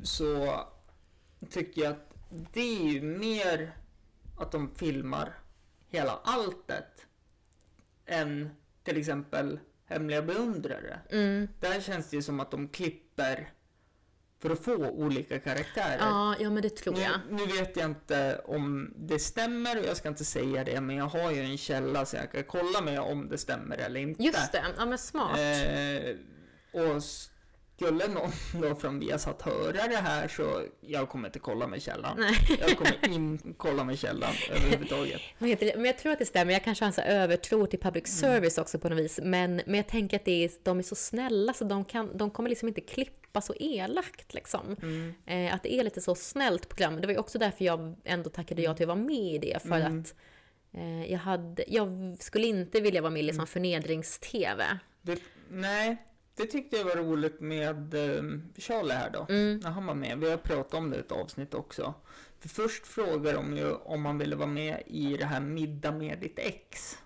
[0.02, 0.60] så
[1.50, 2.14] tycker jag att
[2.52, 3.76] det är ju mer
[4.38, 5.34] att de filmar
[5.88, 7.06] hela alltet
[8.06, 8.50] än
[8.82, 11.00] till exempel Hemliga beundrare.
[11.10, 11.48] Mm.
[11.60, 13.52] Där känns det ju som att de klipper
[14.42, 15.98] för att få olika karaktärer.
[16.00, 17.20] Ja, ja men det tror Nu, jag.
[17.30, 21.04] nu vet jag inte om det stämmer och jag ska inte säga det men jag
[21.06, 24.22] har ju en källa så jag kan kolla med om det stämmer eller inte.
[24.22, 25.38] Just det, ja men smart.
[25.38, 26.16] Eh,
[26.80, 27.02] och
[27.80, 28.30] skulle någon
[28.62, 32.16] då från Viasat höra det här så jag kommer inte kolla med källan.
[32.20, 32.34] Nej.
[32.60, 35.20] Jag kommer inte kolla med källan överhuvudtaget.
[35.38, 36.52] Men jag tror att det stämmer.
[36.52, 38.32] Jag kanske har en så övertro till public Mm.
[38.32, 39.20] service också på något vis.
[39.22, 42.30] Men, men jag tänker att det är, de är så snälla så de, kan, de
[42.30, 44.76] kommer liksom inte klippa så elakt liksom.
[44.82, 45.14] Mm.
[45.26, 47.00] Eh, att det är lite så snällt program.
[47.00, 49.62] Det var ju också därför jag ändå tackade ja till att vara med i det.
[49.62, 50.00] För Mm.
[50.00, 50.14] att
[50.74, 53.26] eh, jag, hade, jag skulle inte vilja vara med i Mm.
[53.26, 54.64] liksom förnedrings-tv.
[55.02, 55.18] Det,
[55.50, 55.96] nej,
[56.40, 58.22] det tyckte jag var roligt med eh,
[58.58, 59.26] Charlie här då.
[59.28, 59.58] Mm.
[59.58, 60.18] När han var med.
[60.18, 61.94] Vi har pratat om det i ett avsnitt också.
[62.40, 66.18] För först frågade de ju om man ville vara med i det här Middag med
[66.18, 66.98] ditt ex.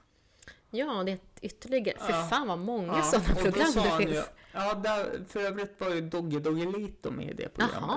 [0.71, 1.99] Ja, det är ett ytterligare.
[1.99, 2.27] För Ja.
[2.31, 4.15] fan vad många Ja, sådana program det finns.
[4.17, 4.23] Ju,
[4.53, 7.97] ja, där, för övrigt var ju Dogge Doggelito med i det programmet.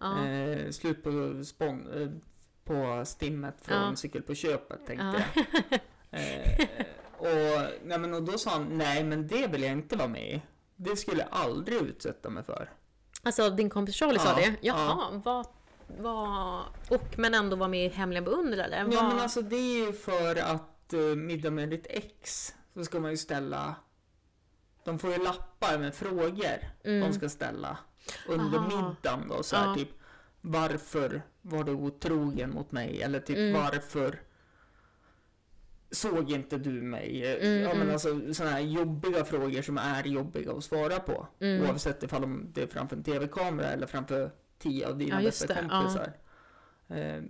[0.00, 0.26] Ja.
[0.26, 2.08] Eh, slut på, spon, eh,
[2.64, 3.96] på stimmet från Ja.
[3.96, 5.42] Cykel på köpet tänkte Ja.
[5.70, 5.80] jag.
[6.20, 6.66] Eh,
[7.18, 10.28] och, nej, men, och då sa han, nej men det vill jag inte vara med
[10.34, 10.42] i.
[10.84, 12.70] Det skulle jag aldrig utsätta mig för.
[13.22, 14.56] Alltså din kompis Charlie sa Ja, det?
[14.60, 15.46] Jaha, vad,
[15.98, 16.62] vad...
[16.90, 18.86] Och men ändå vara med i Hemliga beundrare?
[18.92, 23.00] Ja men alltså det är ju för att uh, middag med ditt ex så ska
[23.00, 23.74] man ju ställa
[24.84, 27.00] de får ju lappar med frågor Mm.
[27.08, 27.78] de ska ställa
[28.28, 28.66] under Aha.
[28.68, 29.74] middagen då så här Ja.
[29.74, 29.88] typ
[30.40, 33.02] Varför var du otrogen mot mig?
[33.02, 33.52] Eller typ Mm.
[33.62, 34.20] varför
[35.94, 37.36] såg inte du mig?
[37.40, 41.26] Mm, ja men alltså sådana här jobbiga frågor som är jobbiga att svara på.
[41.40, 41.62] Mm.
[41.62, 45.46] Oavsett ifall de- det är framför en tv-kamera eller framför tio av dina Ja, bästa
[45.54, 46.12] det, kompisar.
[46.88, 47.22] Eh,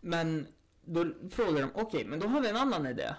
[0.00, 0.46] men
[0.84, 3.14] då frågar de, okej men då har vi en annan idé.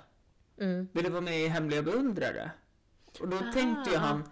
[0.60, 0.88] Mm.
[0.94, 2.52] Vill du vara med i Hemliga beundrare?
[3.20, 3.52] Och då Ah.
[3.54, 4.24] tänkte ju han,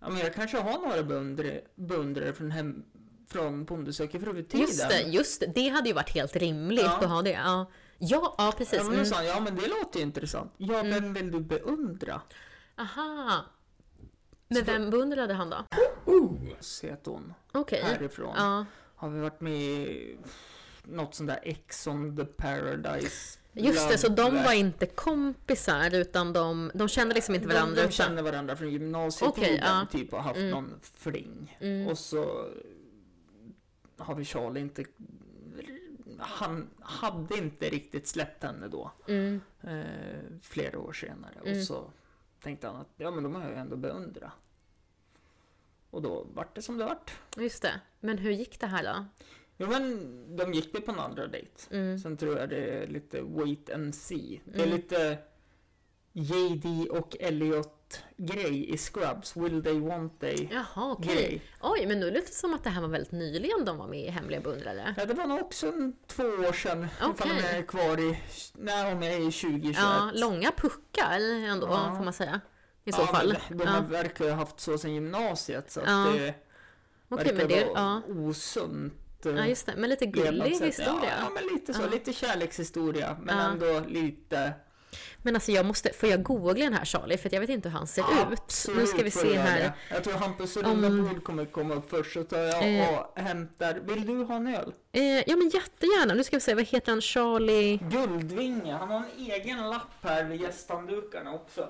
[0.00, 2.84] ja men jag kanske har några beundrare, beundrare från, hem,
[3.28, 4.60] från Bonde söker fru-tiden.
[4.60, 5.46] Just det, just det.
[5.54, 6.98] Det hade ju varit helt rimligt Ja.
[6.98, 7.30] att ha det.
[7.30, 8.74] Ja, ja, ja precis.
[8.78, 9.06] Ja men då Mm.
[9.06, 10.52] sa han, ja men det låter ju intressant.
[10.56, 12.20] Ja, vem vill du beundra?
[12.78, 13.44] Aha.
[14.48, 15.64] Men Så- vem beundrade han då?
[16.60, 17.82] Set hon Okej.
[17.82, 18.34] härifrån.
[18.36, 18.66] Ja.
[18.96, 20.18] Har vi varit med i
[20.84, 23.38] något sånt där Ex on the Paradise?
[23.52, 27.76] Just det, så de var inte kompisar utan de, de kände liksom inte varandra.
[27.76, 29.86] De, de kände varandra från gymnasietiden, Okej, ja.
[29.92, 30.50] typ och haft Mm.
[30.50, 31.56] någon fling.
[31.60, 31.86] Mm.
[31.88, 32.48] Och så
[33.98, 34.84] har vi Charlie inte...
[36.20, 39.40] Han hade inte riktigt släppt henne då, Mm.
[39.62, 41.34] eh, flera år senare.
[41.44, 41.58] Mm.
[41.58, 41.90] Och så
[42.42, 44.32] tänkte han att, ja men de har jag ju ändå beundra.
[45.90, 47.12] Och då vart det som det vart.
[47.36, 47.80] Just det.
[48.00, 49.04] Men hur gick det här då?
[49.56, 51.50] Jo men de gick ju på en andra dejt.
[51.76, 51.98] Mm.
[51.98, 54.40] Sen tror jag det är lite wait and see.
[54.44, 54.76] Det är Mm.
[54.76, 55.18] lite
[56.12, 57.83] JD och Elliot
[58.16, 59.36] grej i Scrubs.
[59.36, 61.14] Will they, want they Jaha, okej.
[61.14, 61.42] grej.
[61.60, 64.00] Oj, men nu låter det som att det här var väldigt nyligen de var med
[64.00, 64.94] i Hemliga beundrare.
[64.98, 66.84] Ja, det var nog också en, två år sedan.
[66.96, 67.32] Ifall Okej.
[67.52, 68.18] de är kvar i,
[68.92, 69.76] om jag är i 2021.
[69.78, 71.20] Ja, långa puckar
[71.50, 71.94] ändå, Ja.
[71.96, 72.40] får man säga.
[72.84, 73.38] I så Ja, fall.
[73.48, 73.80] men De Ja.
[73.90, 75.92] verkar ha haft så sedan gymnasiet så att Ja.
[76.12, 76.34] det
[77.08, 78.14] Okej, verkar men det, vara ja.
[78.28, 79.26] osunt.
[79.26, 79.74] eh, ja, just det.
[79.76, 80.68] Men lite gullig levnadssätt.
[80.68, 81.10] historia.
[81.18, 81.88] Ja, ja, men lite så.
[81.88, 83.16] Lite kärlekshistoria.
[83.22, 84.52] Men ändå lite...
[85.22, 87.16] Men alltså jag måste, får jag googla den här Charlie?
[87.16, 88.38] För att jag vet inte hur han ser ut.
[88.38, 89.58] Absolut Nu ska vi se här.
[89.60, 89.72] det.
[89.90, 92.98] Jag tror Hampus Om- Rundabol kommer komma upp först så tar jag Eh.
[92.98, 93.74] och hämtar.
[93.82, 94.72] Vill du ha en öl?
[94.92, 96.14] Eh, ja men jättegärna.
[96.14, 97.00] Nu ska vi se, vad heter han?
[97.00, 97.76] Charlie?
[97.76, 98.72] Guldvinge.
[98.72, 101.68] Han har en egen lapp här vid gästhanddukarna också.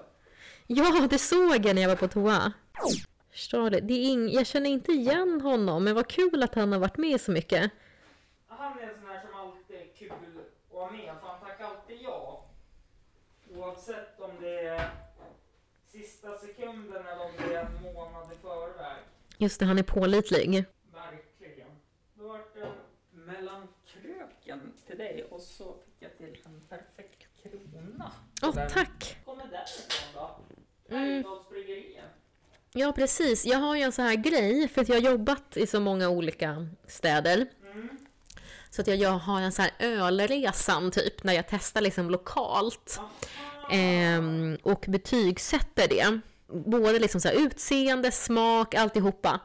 [0.66, 2.52] Ja, det såg jag när jag var på toa.
[3.32, 4.30] Charlie, det är ing...
[4.32, 7.70] jag känner inte igen honom, men vad kul att han har varit med så mycket.
[8.48, 11.64] Han är en sån här som alltid är kul att ha med, för han tackar
[11.64, 12.46] alltid ja.
[13.56, 14.20] Oavsett
[14.74, 14.90] är
[15.92, 16.28] sista
[16.68, 16.88] om
[17.38, 18.96] det är en månad i förväg.
[19.38, 20.64] Just det, han är pålitlig.
[20.92, 21.68] Verkligen.
[22.14, 22.72] Då vart det
[23.10, 28.12] mellan kröken till dig och så fick jag till en perfekt krona.
[28.42, 29.16] Åh, Den tack!
[29.24, 30.40] kommer därifrån då.
[30.94, 31.22] Mm.
[31.22, 32.04] Bergdalsbryggeriet.
[32.72, 33.46] Ja, precis.
[33.46, 36.08] Jag har ju en sån här grej, för att jag har jobbat i så många
[36.08, 37.46] olika städer.
[37.72, 37.88] Mm.
[38.70, 42.98] Så att jag, jag har en sån här ölresan typ, när jag testar liksom lokalt.
[43.00, 43.04] Ehm,
[44.62, 46.20] och betygsätter det.
[46.70, 49.40] Både liksom så här utseende, smak, alltihopa.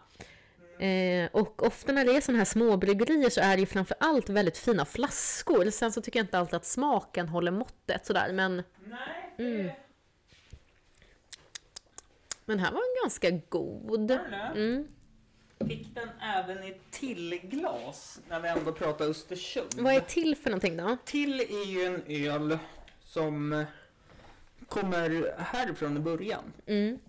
[0.80, 4.30] Eh, och ofta när det är sådana här småbryggerier så är det ju framför allt
[4.30, 5.70] väldigt fina flaskor.
[5.70, 8.34] Sen så tycker jag inte alltid att smaken håller måttet sådär.
[8.34, 8.55] Men
[8.86, 9.70] Nej, Mm.
[12.45, 14.11] den här var ganska god.
[14.55, 14.88] Mm.
[15.67, 19.67] fick den även i tillglas när vi ändå pratar Östersund.
[19.78, 20.97] Vad är till för någonting då?
[21.05, 22.57] Till är ju en öl
[23.01, 23.65] som
[24.70, 26.53] kommer härifrån i början.
[26.65, 26.99] Mm.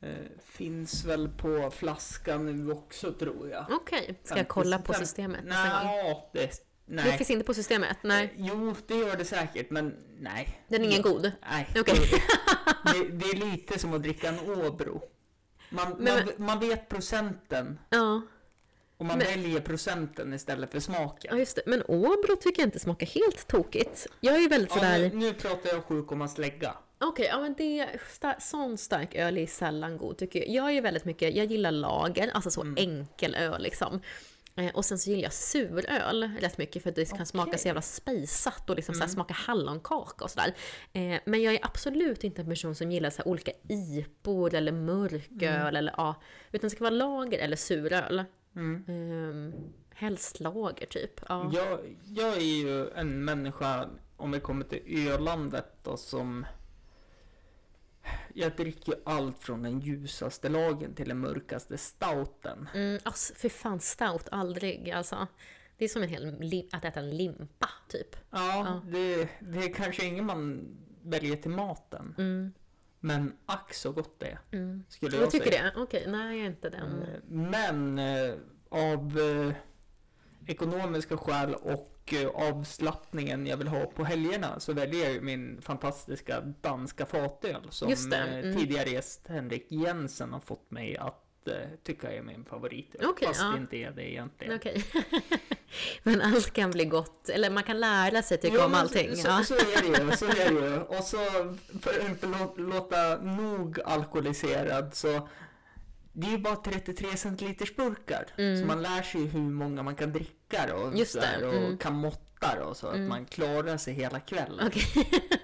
[0.00, 0.10] Eh,
[0.44, 3.66] finns väl på flaskan nu också tror jag.
[3.70, 5.44] Okej, ska jag kolla på systemet?
[5.44, 5.80] Nja,
[6.32, 6.50] det, Det
[6.86, 7.16] nej.
[7.18, 7.96] finns inte på systemet?
[8.02, 10.64] Nej, Jo, det gör det säkert, men nej.
[10.68, 11.32] den är ingen god?
[11.50, 11.68] Nej.
[11.80, 11.98] Okej.
[12.92, 15.02] Det, det är lite som att dricka en Åbro.
[15.70, 18.22] Man, Men- man, man vet procenten Ja,
[18.96, 21.38] och man Men- väljer procenten istället för ja smaken.
[21.38, 21.62] just det.
[21.66, 24.06] Men Åbro tycker jag inte smakar helt tokigt.
[24.20, 24.98] Jag är ju väldigt Ja, sådär...
[24.98, 26.74] nu, nu pratar jag 7, slägga.
[26.98, 30.48] Okej, ja men det är star- sån stark öl är sällan god tycker jag.
[30.48, 32.74] Jag är väldigt mycket, jag gillar lager, alltså så Mm.
[32.78, 34.00] enkel öl liksom.
[34.56, 37.68] Eh, och sen så gillar jag suröl rätt mycket för att det kan smaka så
[37.68, 39.08] jävla spejsat och liksom så Mm.
[39.08, 40.54] här smaka hallonkaka och sådär.
[40.92, 45.54] Eh, men jag är absolut inte en person som gillar så olika IPor eller mörköl
[45.60, 45.76] Mm.
[45.76, 46.14] eller ja,
[46.52, 48.24] utan det ska vara lager eller suröl.
[48.56, 48.84] Mm.
[48.88, 49.60] Eh,
[49.94, 51.20] helst lager typ.
[51.28, 51.50] Ja.
[51.54, 56.46] Jag, jag är ju en människa, om vi kommer till ölandet då, som...
[58.34, 62.68] Jag dricker allt från den ljusaste lagen till den mörkaste stouten.
[62.74, 64.90] Mm, alltså, för fan, stout, aldrig.
[64.90, 65.26] Alltså,
[65.78, 68.16] det är som en hel att äta en limpa, typ.
[68.30, 68.90] Ja, Ja.
[68.92, 70.68] Det, det är kanske ingen man
[71.02, 72.14] väljer till maten.
[72.18, 72.52] Mm,
[73.04, 74.84] Men ack så gott det är, mm.
[74.88, 75.62] skulle jag Jag tycker säga.
[75.62, 75.72] det?
[75.76, 77.02] Okej, nej jag är inte den.
[77.02, 78.34] Eh, Men eh,
[78.68, 79.54] av eh,
[80.46, 85.62] ekonomiska skäl och eh, avslappningen jag vill ha på helgerna så väljer jag ju min
[85.62, 88.56] fantastiska danska fatöl som det, eh, mm.
[88.56, 91.23] tidigare gäst Henrik Jensen har fått mig att
[91.82, 92.96] tycka är min favorit.
[93.02, 93.56] Okej, fast ja.
[93.56, 94.54] inte är det egentligen.
[94.56, 94.84] Okej.
[96.02, 99.16] Men allt kan bli gott, eller man kan lära sig tycka Ja, om allting.
[99.16, 99.44] Så, ja.
[99.44, 100.80] så är det ju, så är det ju.
[100.98, 101.18] Och så
[101.80, 105.28] för att inte lå- låta nog alkoholiserad så
[106.12, 108.26] det är ju bara 33 centiliters burkar.
[108.36, 108.60] Mm.
[108.60, 111.46] Så man lär sig hur många man kan dricka då, och, Just så här, det,
[111.46, 111.78] och mm.
[111.78, 113.08] kan måtta då, så att Mm.
[113.08, 114.66] man klarar sig hela kvällen.
[114.66, 115.10] Okej,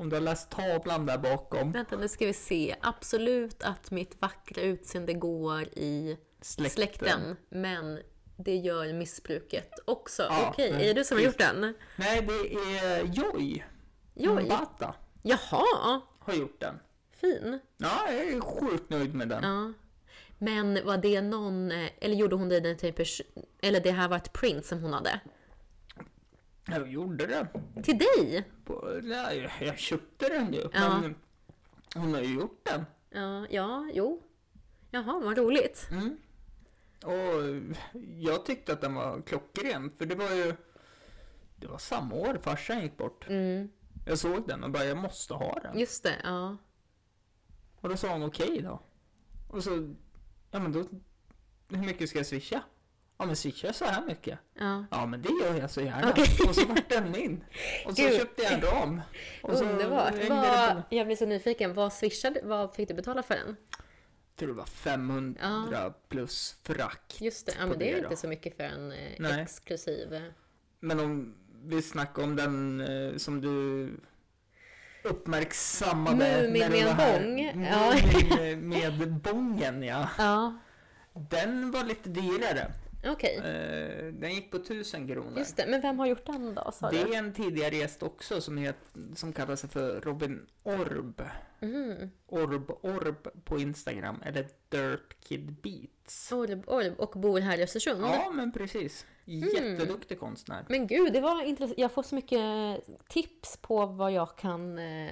[0.00, 2.76] Om du har läst tavlan där bakom, vänta nu ska vi se.
[2.80, 6.70] Absolut att mitt vackra utseende går i släkten.
[6.70, 7.98] släkten, men
[8.36, 10.22] det gör missbruket också.
[10.22, 11.74] Ja, Okej, men är det du som har gjort den?
[11.96, 12.54] Nej, det
[12.86, 13.64] är Joy.
[14.14, 14.44] Joy?
[14.44, 16.78] Mbata Jaha, har gjort den.
[17.20, 17.60] fin.
[17.76, 19.42] Ja, jag är sjukt nöjd med den.
[19.44, 19.72] Ja.
[20.38, 23.22] Men var det någon, eh, eller gjorde hon det till pers-
[23.62, 25.20] eller det här var ett print som hon hade?
[26.70, 27.46] Jag gjorde den.
[27.82, 28.44] Till dig?
[28.64, 30.68] På, nej, jag köpte den ju.
[30.72, 31.00] Ja.
[31.00, 31.14] Men
[31.94, 32.84] hon har ju gjort den.
[33.10, 34.22] Ja, ja, jo.
[34.90, 35.88] Jaha, vad roligt.
[35.90, 36.16] Mm.
[37.04, 37.44] Och
[38.18, 39.92] jag tyckte att den var klockren.
[39.98, 40.54] För det var ju...
[41.56, 43.26] Det var samma år farsan gick bort.
[43.28, 43.68] Mm,
[44.06, 45.78] Jag såg den och bara, jag måste ha den.
[45.78, 46.56] just det, ja.
[47.80, 48.80] Och då sa hon okej då.
[49.50, 49.94] Och så,
[50.50, 50.84] ja men då,
[51.68, 52.62] hur mycket ska jag swisha?
[53.20, 54.38] Ja men swisha så här mycket.
[54.58, 54.84] ja.
[54.90, 56.10] Ja men det gör jag så gärna.
[56.10, 56.24] Okej.
[56.48, 57.44] Och så vart den min.
[57.86, 58.16] Och så Gud.
[58.16, 59.00] köpte jag en ram.
[59.42, 60.14] Och så Underbart.
[60.28, 61.74] Vad, jag blir så nyfiken.
[61.74, 63.56] Vad swishade, vad fick du betala för den?
[64.30, 67.16] Jag tror det var 500 plus frack.
[67.20, 69.42] Just det, ja, men det är det inte så mycket för en eh, Nej.
[69.42, 70.14] exklusiv.
[70.14, 70.22] eh,
[70.80, 73.88] Men om vi snackar om den eh, som du
[75.02, 77.20] uppmärksammade Mumin när du med var här.
[77.20, 77.94] bång, ja.
[78.36, 80.08] Mumin med bången ja.
[80.18, 80.58] Ja,
[81.30, 82.72] Den var lite dyrare.
[83.12, 83.36] Okej.
[83.36, 85.38] Eh, Den gick på 1000 kronor.
[85.38, 86.70] Just det, men vem har gjort den då?
[86.72, 87.14] Sa Det du?
[87.14, 88.76] är en tidigare gäst också som, het,
[89.14, 91.22] som kallar sig för Robin Orb.
[91.60, 92.10] Mhm.
[92.26, 96.32] Orb Orb på Instagram, eller Dirt Kid Beats.
[96.32, 98.02] Orb, Orb och bor här i Östersund.
[98.02, 99.06] Ja, men precis.
[99.26, 99.48] Mm.
[99.48, 100.64] Jätteduktig konstnär.
[100.68, 101.78] Men gud, det var intressant.
[101.78, 102.40] Jag får så mycket
[103.08, 105.10] tips på vad jag kan eh,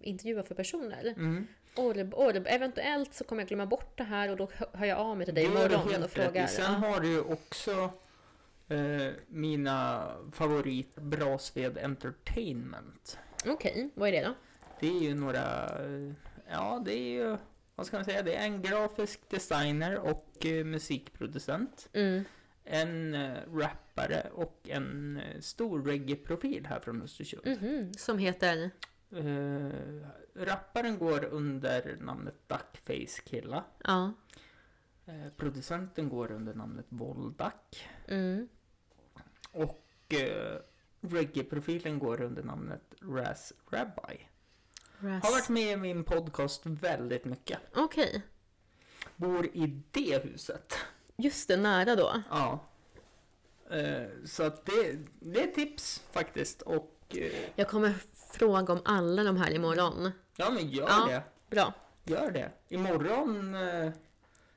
[0.00, 1.14] intervjua för personer.
[1.16, 1.46] Mm.
[1.76, 2.46] Orb, Orb.
[2.46, 5.26] Eventuellt så kommer jag glömma bort det här och då hö- hör jag av mig
[5.26, 6.44] till dig imorgon och rätt frågar.
[6.44, 6.48] i.
[6.48, 7.90] Sen har du också
[8.68, 13.18] eh, mina favorit Brasved Entertainment.
[13.46, 14.34] Okej, vad är det då?
[14.80, 15.70] Det är ju några,
[16.50, 17.36] ja det är ju,
[17.74, 21.88] vad ska man säga, det är en grafisk designer och eh, musikproducent.
[21.92, 22.24] Mm.
[22.64, 27.42] En eh, rappare och en eh, stor reggae-profil här från Östersund.
[27.46, 28.70] Mhm, Som heter?
[29.12, 33.64] Eh, rapparen går under namnet Duckface Killa.
[33.84, 34.12] Ja.
[35.06, 37.88] Eh, producenten går under namnet Voldak.
[38.08, 38.48] Mm.
[39.52, 40.58] Och eh,
[41.00, 44.26] reggae-profilen går under namnet Raz Rabbi.
[44.98, 47.58] Ras- Har varit med i min podcast väldigt mycket.
[47.74, 48.22] Okej.
[49.16, 50.74] Bor i det huset.
[51.16, 52.22] Just det, nära då.
[52.30, 52.64] Ja.
[53.70, 56.62] Eh, så att det, det är tips faktiskt.
[56.62, 57.94] Och eh, Jag kommer
[58.32, 60.10] fråga om alla de här imorgon.
[60.36, 61.06] ja, men gör Ja.
[61.08, 61.22] det.
[61.56, 61.72] Bra.
[62.04, 62.50] Gör det.
[62.68, 63.92] Imorgon eh,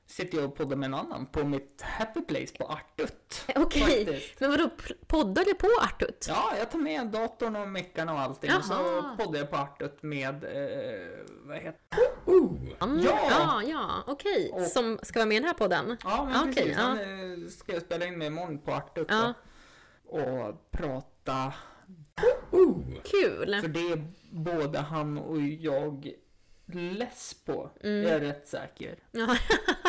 [0.07, 3.45] sitter jag och poddar med en annan på mitt happy place på Artut.
[3.55, 4.39] Okej, Faktiskt.
[4.39, 4.69] men vadå,
[5.07, 6.25] poddar du på Artut?
[6.29, 8.51] Ja, jag tar med datorn och meckarna och allting.
[8.57, 9.17] Och så Jaha.
[9.19, 11.79] poddar jag på Artut med, eh, vad heter
[12.27, 13.19] Mm, Ja!
[13.29, 14.49] Ja, ja, okej.
[14.53, 15.97] Och- Som ska vara med i den här podden?
[16.03, 16.73] Ja, men Okej, precis.
[16.77, 16.83] ja.
[16.83, 16.99] Han
[17.43, 19.33] eh, ska jag spela in med imorgon på Artut Ja.
[20.05, 21.53] Och prata.
[23.03, 23.57] Kul!
[23.61, 26.11] För det är både han och jag
[26.73, 27.71] less på.
[27.83, 28.03] Mm.
[28.03, 28.95] Jag är rätt säker.
[29.11, 29.37] Ja.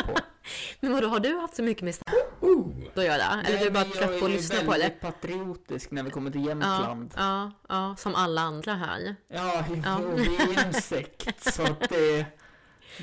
[0.07, 0.15] På.
[0.81, 3.43] Men vadå, har du haft så mycket med stand att göra?
[3.47, 4.91] Eller Nej, du bara trött på att lyssna på Jag är det?
[4.91, 7.15] patriotisk när vi kommer till Ja, Jämtland.
[7.17, 9.17] ja, ja, som alla andra här.
[9.29, 9.99] Ja, jo, Ja.
[10.17, 12.27] vi är en sekt så att det...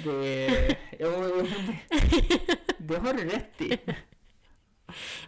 [0.03, 0.77] Det...
[0.99, 1.09] Jo,
[1.41, 1.79] det,
[2.77, 3.77] det har du rätt i.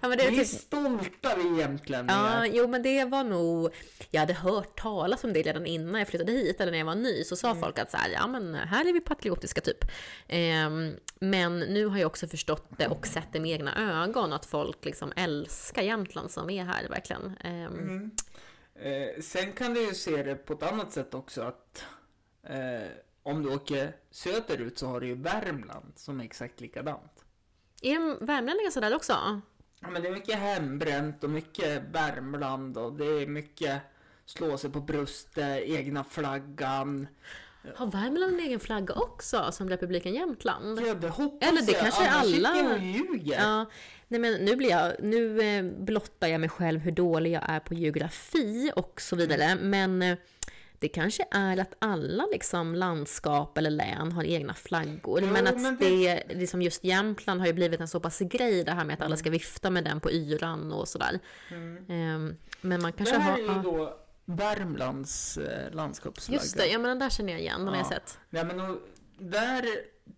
[0.02, 0.60] Ja, men det är Vi är typ...
[0.62, 2.46] stolta vi jämtlänningar.
[2.46, 3.74] Ja, jo men det var nog,
[4.12, 6.96] jag hade hört talas om det redan innan jag flyttade hit, eller när jag var
[6.96, 7.62] ny, så sa Mm.
[7.62, 9.86] folk att så här, ja men här är vi patriotiska typ.
[10.28, 14.46] Ehm, men nu har jag också förstått det och sett det med egna ögon, att
[14.46, 17.38] folk liksom älskar Jämtland som är här verkligen.
[17.44, 18.12] Ehm, Mm.
[18.76, 21.84] Eh, sen kan du ju se det på ett annat sätt också att
[22.50, 22.88] eh,
[23.24, 27.26] om du åker söderut så har du ju Värmland som är exakt likadant.
[27.82, 29.42] Är värmlänningar sådär också?
[29.84, 33.82] Ja, men det är mycket hembränt och mycket Värmland och det är mycket
[34.26, 37.08] slå sig på bröstet, egna flaggan.
[37.76, 40.80] Har Värmland en egen flagga också, som Republiken Jämtland?
[40.88, 41.82] Ja, det hoppas Eller det jag.
[41.82, 43.40] kanske Annars alla- sitter jag och ljuger.
[43.42, 43.66] Ja,
[44.08, 47.60] nej men nu blir jag, nu eh, blottar jag mig själv hur dålig jag är
[47.60, 50.18] på geografi och så vidare, men eh,
[50.84, 55.62] det kanske är att alla liksom landskap eller län har egna flaggor, Jo, men att
[55.62, 58.94] men det, liksom just Jämtland har ju blivit en så pass grej det här med
[58.94, 59.06] att Mm.
[59.06, 61.20] alla ska vifta med den på yran och sådär.
[61.90, 63.38] Ehm, men man Det kanske här har...
[63.38, 63.62] är ju ja.
[63.64, 66.42] då Värmlands eh, landskapsflagga.
[66.42, 67.90] Just det, ja men den där känner jag igen, den har jag Ja.
[67.90, 68.20] sett.
[68.30, 68.78] Nej, men och,
[69.20, 69.66] där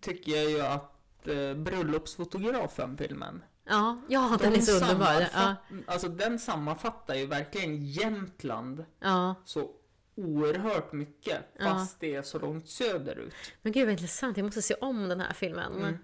[0.00, 3.42] tycker jag ju att eh, bröllopsfotografen filmen.
[3.68, 5.26] Ja, ja den är så underbar.
[5.34, 5.54] Ja,
[5.86, 9.34] Alltså den sammanfattar ju verkligen Jämtland ja.
[9.44, 9.70] så
[10.16, 11.64] oerhört mycket Ja.
[11.64, 13.34] fast det är så långt söderut.
[13.62, 15.72] Men gud vad intressant, jag måste se om den här filmen.
[15.76, 15.98] Mm.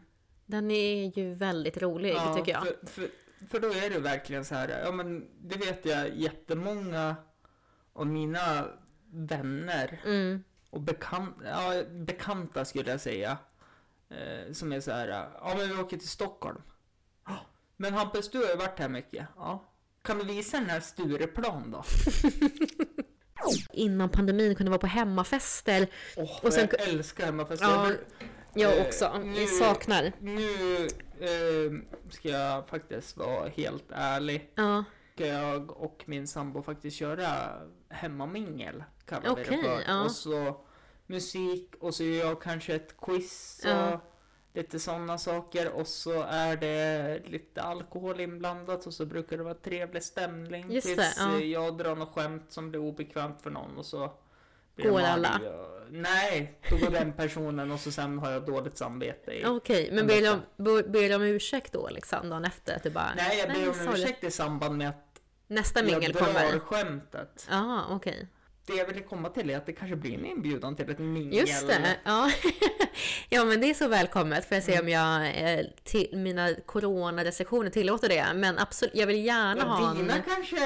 [0.46, 2.62] Den är ju väldigt rolig tycker jag.
[2.66, 3.08] För, för,
[3.50, 7.16] för då är det verkligen så här, ja men det vet jag jättemånga
[7.92, 8.66] av mina
[9.12, 10.44] vänner Mm.
[10.70, 13.38] och bekant, ja, bekanta skulle jag säga.
[14.08, 16.62] Eh, som är så här, ja men vi åker till Stockholm.
[17.26, 17.36] "Ja,
[17.76, 19.26] Men Hampus, du har ju varit här mycket.
[19.36, 19.64] Ja.
[20.02, 21.84] Kan du visa den här Stureplan då?
[23.72, 25.86] Innan pandemin kunde vara på hemmafester.
[26.16, 27.66] Åh, Och sen- jag älskar hemmafester.
[27.66, 27.90] Ja,
[28.55, 29.18] Jag Eh, också.
[29.24, 30.12] nu- Jag saknar.
[30.20, 30.45] Nu
[31.20, 31.72] eh,
[32.11, 34.51] ska jag faktiskt vara helt ärlig.
[34.55, 34.84] Ja,
[35.14, 37.28] Ska jag och min sambo faktiskt köra
[37.90, 38.84] hemmamingel.
[39.26, 39.82] Okej, för.
[39.86, 40.05] ja.
[40.05, 40.57] Och så
[41.07, 44.01] musik och så gör jag kanske ett quiz och Ja.
[44.55, 45.70] Lite sådana saker.
[45.72, 50.72] Och så är det lite alkohol inblandat och så brukar det vara trevlig stämning.
[50.72, 51.38] Just det, tills ja.
[51.38, 54.12] eh, jag drar något skämt som blir obekvämt för någon och så
[54.76, 55.40] blir Går alla?
[55.90, 59.42] Nej, då går den personen och så sen har jag dåligt samvete.
[59.46, 59.88] Okej.
[59.90, 62.76] Men En ber du, om, ber- ber du om ursäkt då liksom dagen efter?
[62.76, 64.03] Att du bara, Nej, jag ber om sorry.
[64.03, 66.59] ursäkt i samband med att Nästa jag mingel drar kommer.
[66.59, 67.46] skämtet.
[67.50, 68.28] Ja, okej.
[68.66, 71.34] Det jag ville komma till är att det kanske blir en inbjudan till ett mingel.
[71.38, 71.96] Just det.
[72.04, 72.30] Ja.
[73.28, 74.48] ja, men det är så välkommet.
[74.48, 74.74] Får jag Mm.
[74.76, 75.26] se om jag,
[75.58, 78.26] eh, till, mina coronarestriktioner tillåter det.
[78.34, 79.96] Men absolut, jag vill gärna ha Ja, en...
[79.96, 80.56] dina kanske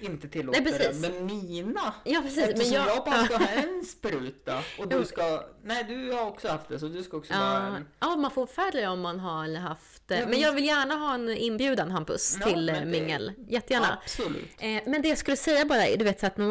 [0.00, 1.02] inte tillåter Nej, precis.
[1.02, 1.94] det, men mina.
[2.04, 2.38] Ja, precis.
[2.38, 5.42] Eftersom Men jag, jag bara ska ha en spruta och du ska...
[5.64, 7.88] Nej, du har också haft det så du ska också ha Ja, en.
[8.00, 9.95] ja, man får färre om man har haft...
[10.10, 13.32] eh, Men men- jag vill gärna ha en inbjudan Hampus Ja, till eh, det- mingel.
[13.48, 13.98] Jättegärna.
[14.02, 14.50] Absolut.
[14.58, 16.42] Eh, Men det jag skulle säga bara, är, du vet så att då,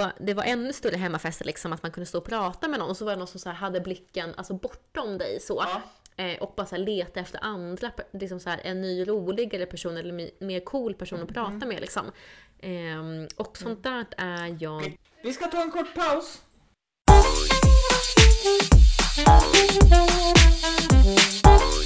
[0.00, 0.10] Mm.
[0.20, 2.96] det var ännu större hemmafester liksom, att man kunde stå och prata med någon och
[2.96, 5.64] så var det någon som så här hade blicken alltså bortom dig så.
[5.66, 5.82] Ja.
[6.24, 9.96] Eh, och bara så här leta efter andra, liksom så här, en ny roligare person
[9.96, 11.34] eller mer cool person att Mm.
[11.52, 12.10] prata med liksom.
[12.60, 14.96] Ehm, och sånt där är jag...
[15.22, 16.38] Vi ska ta en kort paus.
[20.64, 21.83] väldigt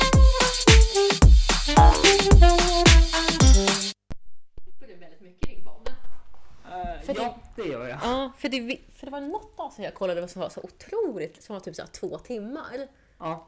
[7.02, 7.98] För ja, det gör jag.
[8.02, 11.54] Ja, för det, för det var något avsnitt jag kollade som var så otroligt, som
[11.54, 12.88] var typ så här två timmar.
[13.18, 13.46] Ja.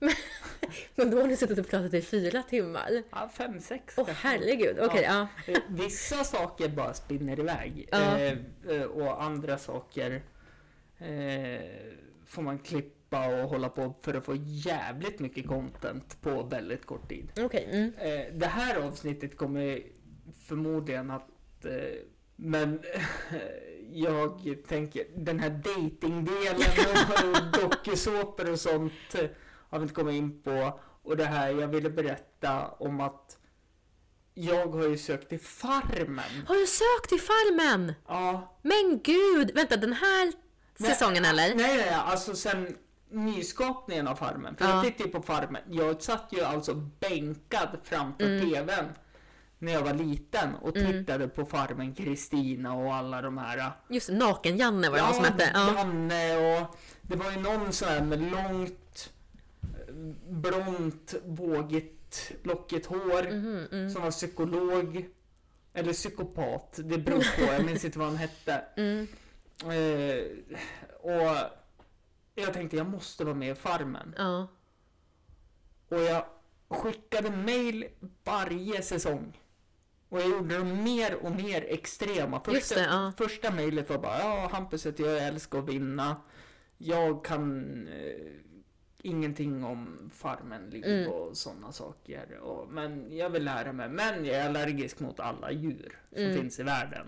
[0.94, 3.02] Men då har ni suttit och pratat i fyra timmar.
[3.10, 4.28] ja, fem, sex Åh kanske.
[4.28, 5.26] herregud, okej ja.
[5.46, 8.18] Eh, Vissa saker bara spinner iväg Ja.
[8.18, 10.22] eh, eh, och andra saker
[10.98, 11.60] eh,
[12.26, 17.08] får man klippa och hålla på för att få jävligt mycket content på väldigt kort
[17.08, 17.32] tid.
[17.40, 17.68] Okej.
[17.72, 17.92] mm.
[17.98, 19.82] Eh, det här avsnittet kommer
[20.46, 21.72] förmodligen att eh,
[22.36, 22.82] men
[23.92, 26.60] jag tänker den här datingdelen
[27.34, 28.92] och dokusåpor och sånt
[29.70, 30.80] har vi inte kommit in på.
[31.02, 33.38] Och det här jag ville berätta om att
[34.34, 36.46] jag har ju sökt till Farmen.
[36.46, 37.92] Har du sökt till Farmen?
[38.06, 38.58] Ja.
[38.62, 39.50] Men gud!
[39.54, 40.32] Vänta, den här
[40.76, 41.54] Nej, säsongen eller?
[41.54, 42.76] Nej, nej, alltså sen
[43.10, 44.56] nyskapningen av Farmen.
[44.56, 44.74] För Ja.
[44.74, 45.62] jag tittade ju på Farmen.
[45.70, 48.50] Jag satt ju alltså bänkad framför Mm.
[48.50, 48.84] TVn
[49.58, 53.72] när jag var liten och tittade på Farmen Kristina och alla de här.
[53.88, 55.50] Just Naken-Janne var det någon som hette.
[55.54, 55.74] Ja.
[55.76, 59.12] Janne och det var ju någon sån här med långt
[60.28, 63.90] blont, vågigt, lockigt hår Mhm, mm.
[63.90, 65.06] som var psykolog.
[65.74, 68.64] Eller psykopat, det beror på, jag minns inte vad han hette.
[68.76, 69.06] Mm.
[69.60, 70.24] Eh,
[71.00, 71.36] och
[72.42, 74.14] jag tänkte jag måste vara med i Farmen.
[74.18, 74.48] Ja.
[75.88, 76.24] Och jag
[76.68, 77.88] skickade mail
[78.24, 79.40] varje säsong.
[80.08, 82.40] Och jag gjorde dem mer och mer extrema.
[82.44, 83.12] Första, det, ja.
[83.18, 86.16] första mejlet var bara ja, Hampus heter jag, jag älskar att vinna.
[86.78, 88.32] Jag kan eh,
[89.02, 91.08] ingenting om farmen, liv Mm.
[91.12, 92.38] och sådana saker.
[92.38, 93.88] Och, men jag vill lära mig.
[93.88, 96.36] Men jag är allergisk mot alla djur som Mm.
[96.40, 97.06] finns i världen.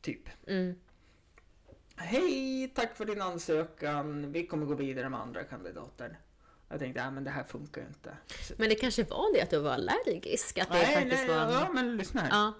[0.00, 0.28] Typ.
[0.46, 0.74] Mm.
[1.96, 4.32] Hej, tack för din ansökan.
[4.32, 6.18] Vi kommer gå vidare med andra kandidater.
[6.68, 8.16] Jag tänkte, ja men det här funkar ju inte.
[8.40, 10.58] Så, Men det kanske var det att du var allergisk?
[10.58, 11.52] Att det nej, faktiskt nej, var...
[11.52, 12.28] ja men lyssna här.
[12.30, 12.52] Ja.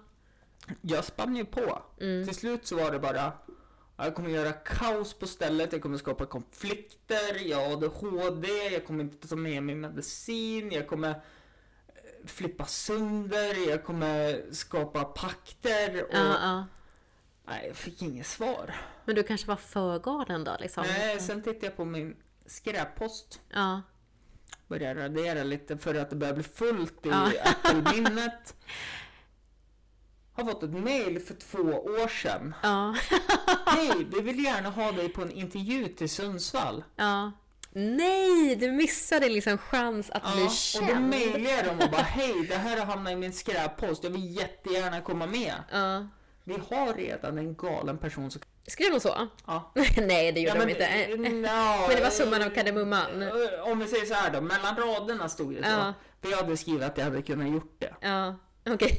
[0.81, 1.81] Jag spann ju på.
[1.99, 2.25] Mm.
[2.25, 3.33] Till slut så var det bara,
[3.97, 9.03] jag kommer göra kaos på stället, jag kommer skapa konflikter, jag har ADHD, jag kommer
[9.03, 11.15] inte ta med mig medicin, jag kommer eh,
[12.27, 16.15] flippa sönder, jag kommer skapa pakter och...
[16.15, 16.65] Ja, ja.
[17.47, 18.75] Nej, jag fick inget svar.
[19.05, 20.85] Men du kanske var för galen då liksom?
[20.87, 22.15] Nej, sen tittade jag på min
[22.45, 23.39] skräppost.
[23.49, 23.81] Ja.
[24.67, 27.29] Började radera lite för att det börjar bli fullt i Ja.
[27.45, 28.55] Apple-minnet.
[30.33, 32.55] Har fått ett mail för två år sedan.
[32.63, 32.95] Ja.
[33.65, 36.83] Hej, vi vill gärna ha dig på en intervju till Sundsvall.
[36.95, 37.31] ja.
[37.77, 40.87] Nej, du missade liksom chans att bli Ja, och känd.
[40.87, 44.03] då mejlar jag dem och bara hej, det här har hamnat i min skräppost.
[44.03, 45.53] Jag vill jättegärna komma med.
[45.71, 46.07] Ja.
[46.47, 48.41] Vi har redan en galen person som...
[48.67, 49.27] Skrev de så?
[49.47, 49.71] Ja.
[49.97, 51.29] Nej, det gjorde Ja, de inte.
[51.31, 53.21] nja, Men det var summan av kardemumman.
[53.21, 53.29] eh,
[53.71, 55.69] Om vi säger så här då, mellan raderna stod det så.
[55.69, 55.93] Ja.
[56.21, 57.93] För jag hade skrivit att jag hade kunnat gjort det.
[58.01, 58.35] Ja,
[58.69, 58.97] okej.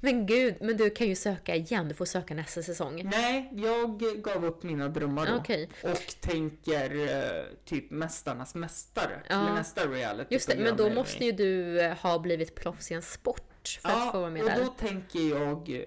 [0.00, 1.88] Men gud, men du kan ju söka igen.
[1.88, 3.02] Du får söka nästa säsong.
[3.04, 5.34] Nej, jag gav upp mina drömmar då.
[5.36, 5.68] Okej.
[5.82, 9.20] Och tänker eh, typ Mästarnas Mästare.
[9.28, 9.42] Ja.
[9.42, 12.94] Eller nästa reality Just det, men då måste ju du eh, ha blivit proffs i
[12.94, 14.56] en sport för att få vara med och där.
[14.64, 15.84] då tänker jag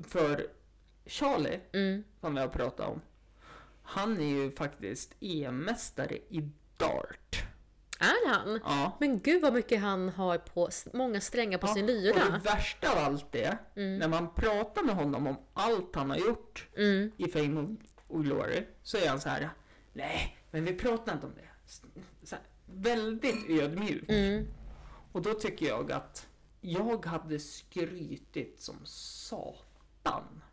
[0.00, 0.46] för
[1.06, 2.04] Charlie, Mm.
[2.20, 3.00] som vi har pratat om.
[3.82, 7.44] Han är ju faktiskt EM-mästare i dart.
[8.00, 8.60] Är han?
[8.64, 8.96] Ja.
[9.00, 12.40] Men gud vad mycket han har på många strängar på Ja, sin Och det lyra.
[12.44, 17.12] värsta av allt är, när man pratar med honom om allt han har gjort Mm.
[17.16, 17.76] i Fame
[18.08, 19.50] och Glory, så är han så här.
[19.92, 21.48] Nej, men vi pratar inte om det.
[22.30, 24.04] Här, väldigt ödmjuk.
[24.08, 24.46] Mm.
[25.12, 26.26] Och då tycker jag att
[26.60, 29.64] jag hade skrytit som satan.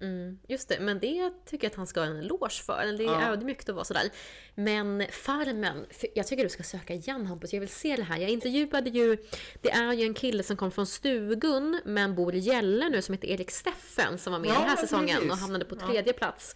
[0.02, 0.39] Mm.
[0.47, 2.86] Just det, men det tycker jag att han ska ha en eloge för.
[2.97, 3.28] Det är Ja.
[3.32, 4.10] ödmjukt att vara sådär.
[4.56, 5.86] Men Farmen,
[6.16, 7.54] jag tycker du ska söka igen Hampus.
[7.54, 8.18] Jag vill se det här.
[8.18, 9.18] Jag intervjuade ju,
[9.62, 13.14] det är ju en kille som kom från Stugun men bor i Gälle nu som
[13.14, 15.41] heter Erik Steffen som var med Ja, den här säsongen och precis.
[15.41, 15.88] hamnade på Ja.
[15.88, 16.56] tredje plats.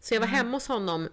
[0.00, 1.08] Så jag var hemma hos honom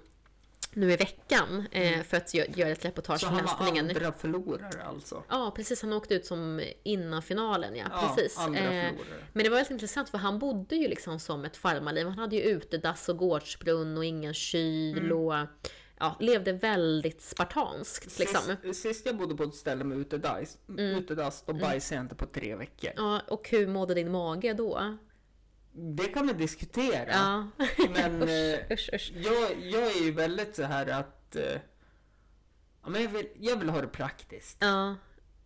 [0.73, 4.11] nu i veckan eh, för att gö- göra ett reportage Så från han var andra
[4.11, 5.23] förlorare alltså.
[5.29, 5.81] Ja, precis.
[5.81, 7.85] Han åkte ut som innan finalen, ja.
[7.91, 8.37] Ja, precis.
[8.39, 8.91] Eh,
[9.33, 12.05] men det var väldigt intressant för han bodde ju liksom som ett farmarliv.
[12.07, 15.17] Han hade ju utedass och gårdsbrunn och ingen kyl Mm.
[15.17, 15.33] och
[15.99, 18.55] ja, levde väldigt spartanskt liksom.
[18.63, 20.85] Sist, sist jag bodde på ett ställe med utedass, Mm.
[20.99, 22.91] utedass då bajsade jag inte på tre veckor.
[22.95, 24.97] Ja, och hur mådde din mage då?
[25.73, 27.11] Det kan vi diskutera.
[27.11, 27.47] Ja,
[27.89, 29.11] Men eh, usch, usch.
[29.15, 31.43] jag, jag är ju väldigt så här att eh,
[32.83, 34.57] ja, men jag, vill, jag vill ha det praktiskt.
[34.59, 34.95] Ja,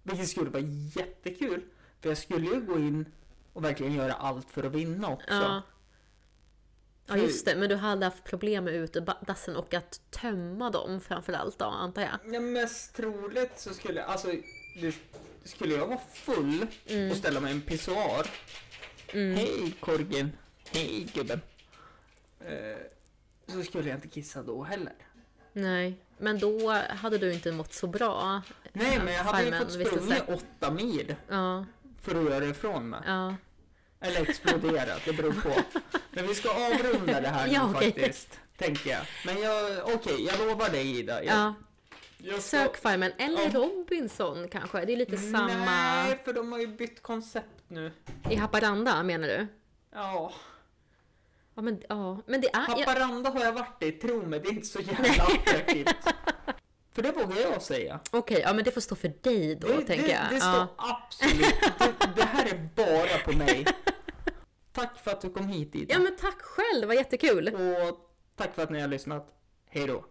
[0.03, 0.63] Vilket skulle vara
[0.95, 1.63] jättekul.
[2.01, 3.05] För jag skulle ju gå in
[3.53, 5.33] och verkligen göra allt för att vinna också.
[5.33, 5.61] ja.
[7.07, 7.55] Ja, just det.
[7.55, 12.35] Men du hade haft problem med utedassen och att tömma dem framförallt då, antar jag.
[12.35, 14.27] Ja, mest troligt så skulle, alltså,
[14.81, 14.95] det,
[15.43, 17.11] skulle jag vara full Mm.
[17.11, 18.27] och ställa mig i en pissoar.
[19.15, 20.31] Hej korgen,
[20.73, 21.41] hej gubben.
[22.39, 22.77] Eh,
[23.47, 24.93] så skulle jag inte kissa då heller.
[25.53, 28.41] Nej, men då hade du inte mått så bra.
[28.73, 29.51] Nej, men jag hade ju
[29.85, 30.21] fått sig.
[30.27, 31.65] åtta mil Ja,
[32.01, 32.99] för att göra ifrån mig.
[33.05, 33.35] ja.
[33.99, 35.61] Eller exploderat, det beror på.
[36.11, 37.93] Men vi ska avrunda det här Ja, nu okej.
[37.93, 38.39] faktiskt.
[38.57, 39.01] Tänker jag.
[39.25, 41.23] Men jag, okej, jag lovar dig Ida.
[41.23, 41.53] Jag, ja.
[42.25, 43.49] Jag ska- Sök Farmen, eller Ja.
[43.53, 44.85] Robinson kanske.
[44.85, 45.47] Det är lite samma...
[45.65, 47.91] Nej, för de har ju bytt koncept nu.
[48.29, 49.47] I Haparanda menar du?
[49.93, 50.33] Ja,
[51.57, 52.21] Ja men, ja.
[52.25, 52.59] men det är...
[52.59, 55.95] Haparanda har jag varit i, tro mig, det är inte så jävla attraktivt.
[56.93, 57.99] För det vågar jag säga.
[58.11, 60.21] Okej, ja men det får stå för dig då Det, tänker det, jag.
[60.29, 60.67] det står ja.
[60.77, 63.65] absolut, det, det här är bara på mig.
[64.71, 65.93] Tack för att du kom hit Ida.
[65.93, 67.47] ja men tack själv, det var jättekul.
[67.47, 67.99] Och
[68.35, 69.27] tack för att ni har lyssnat.
[69.69, 70.05] Hej då.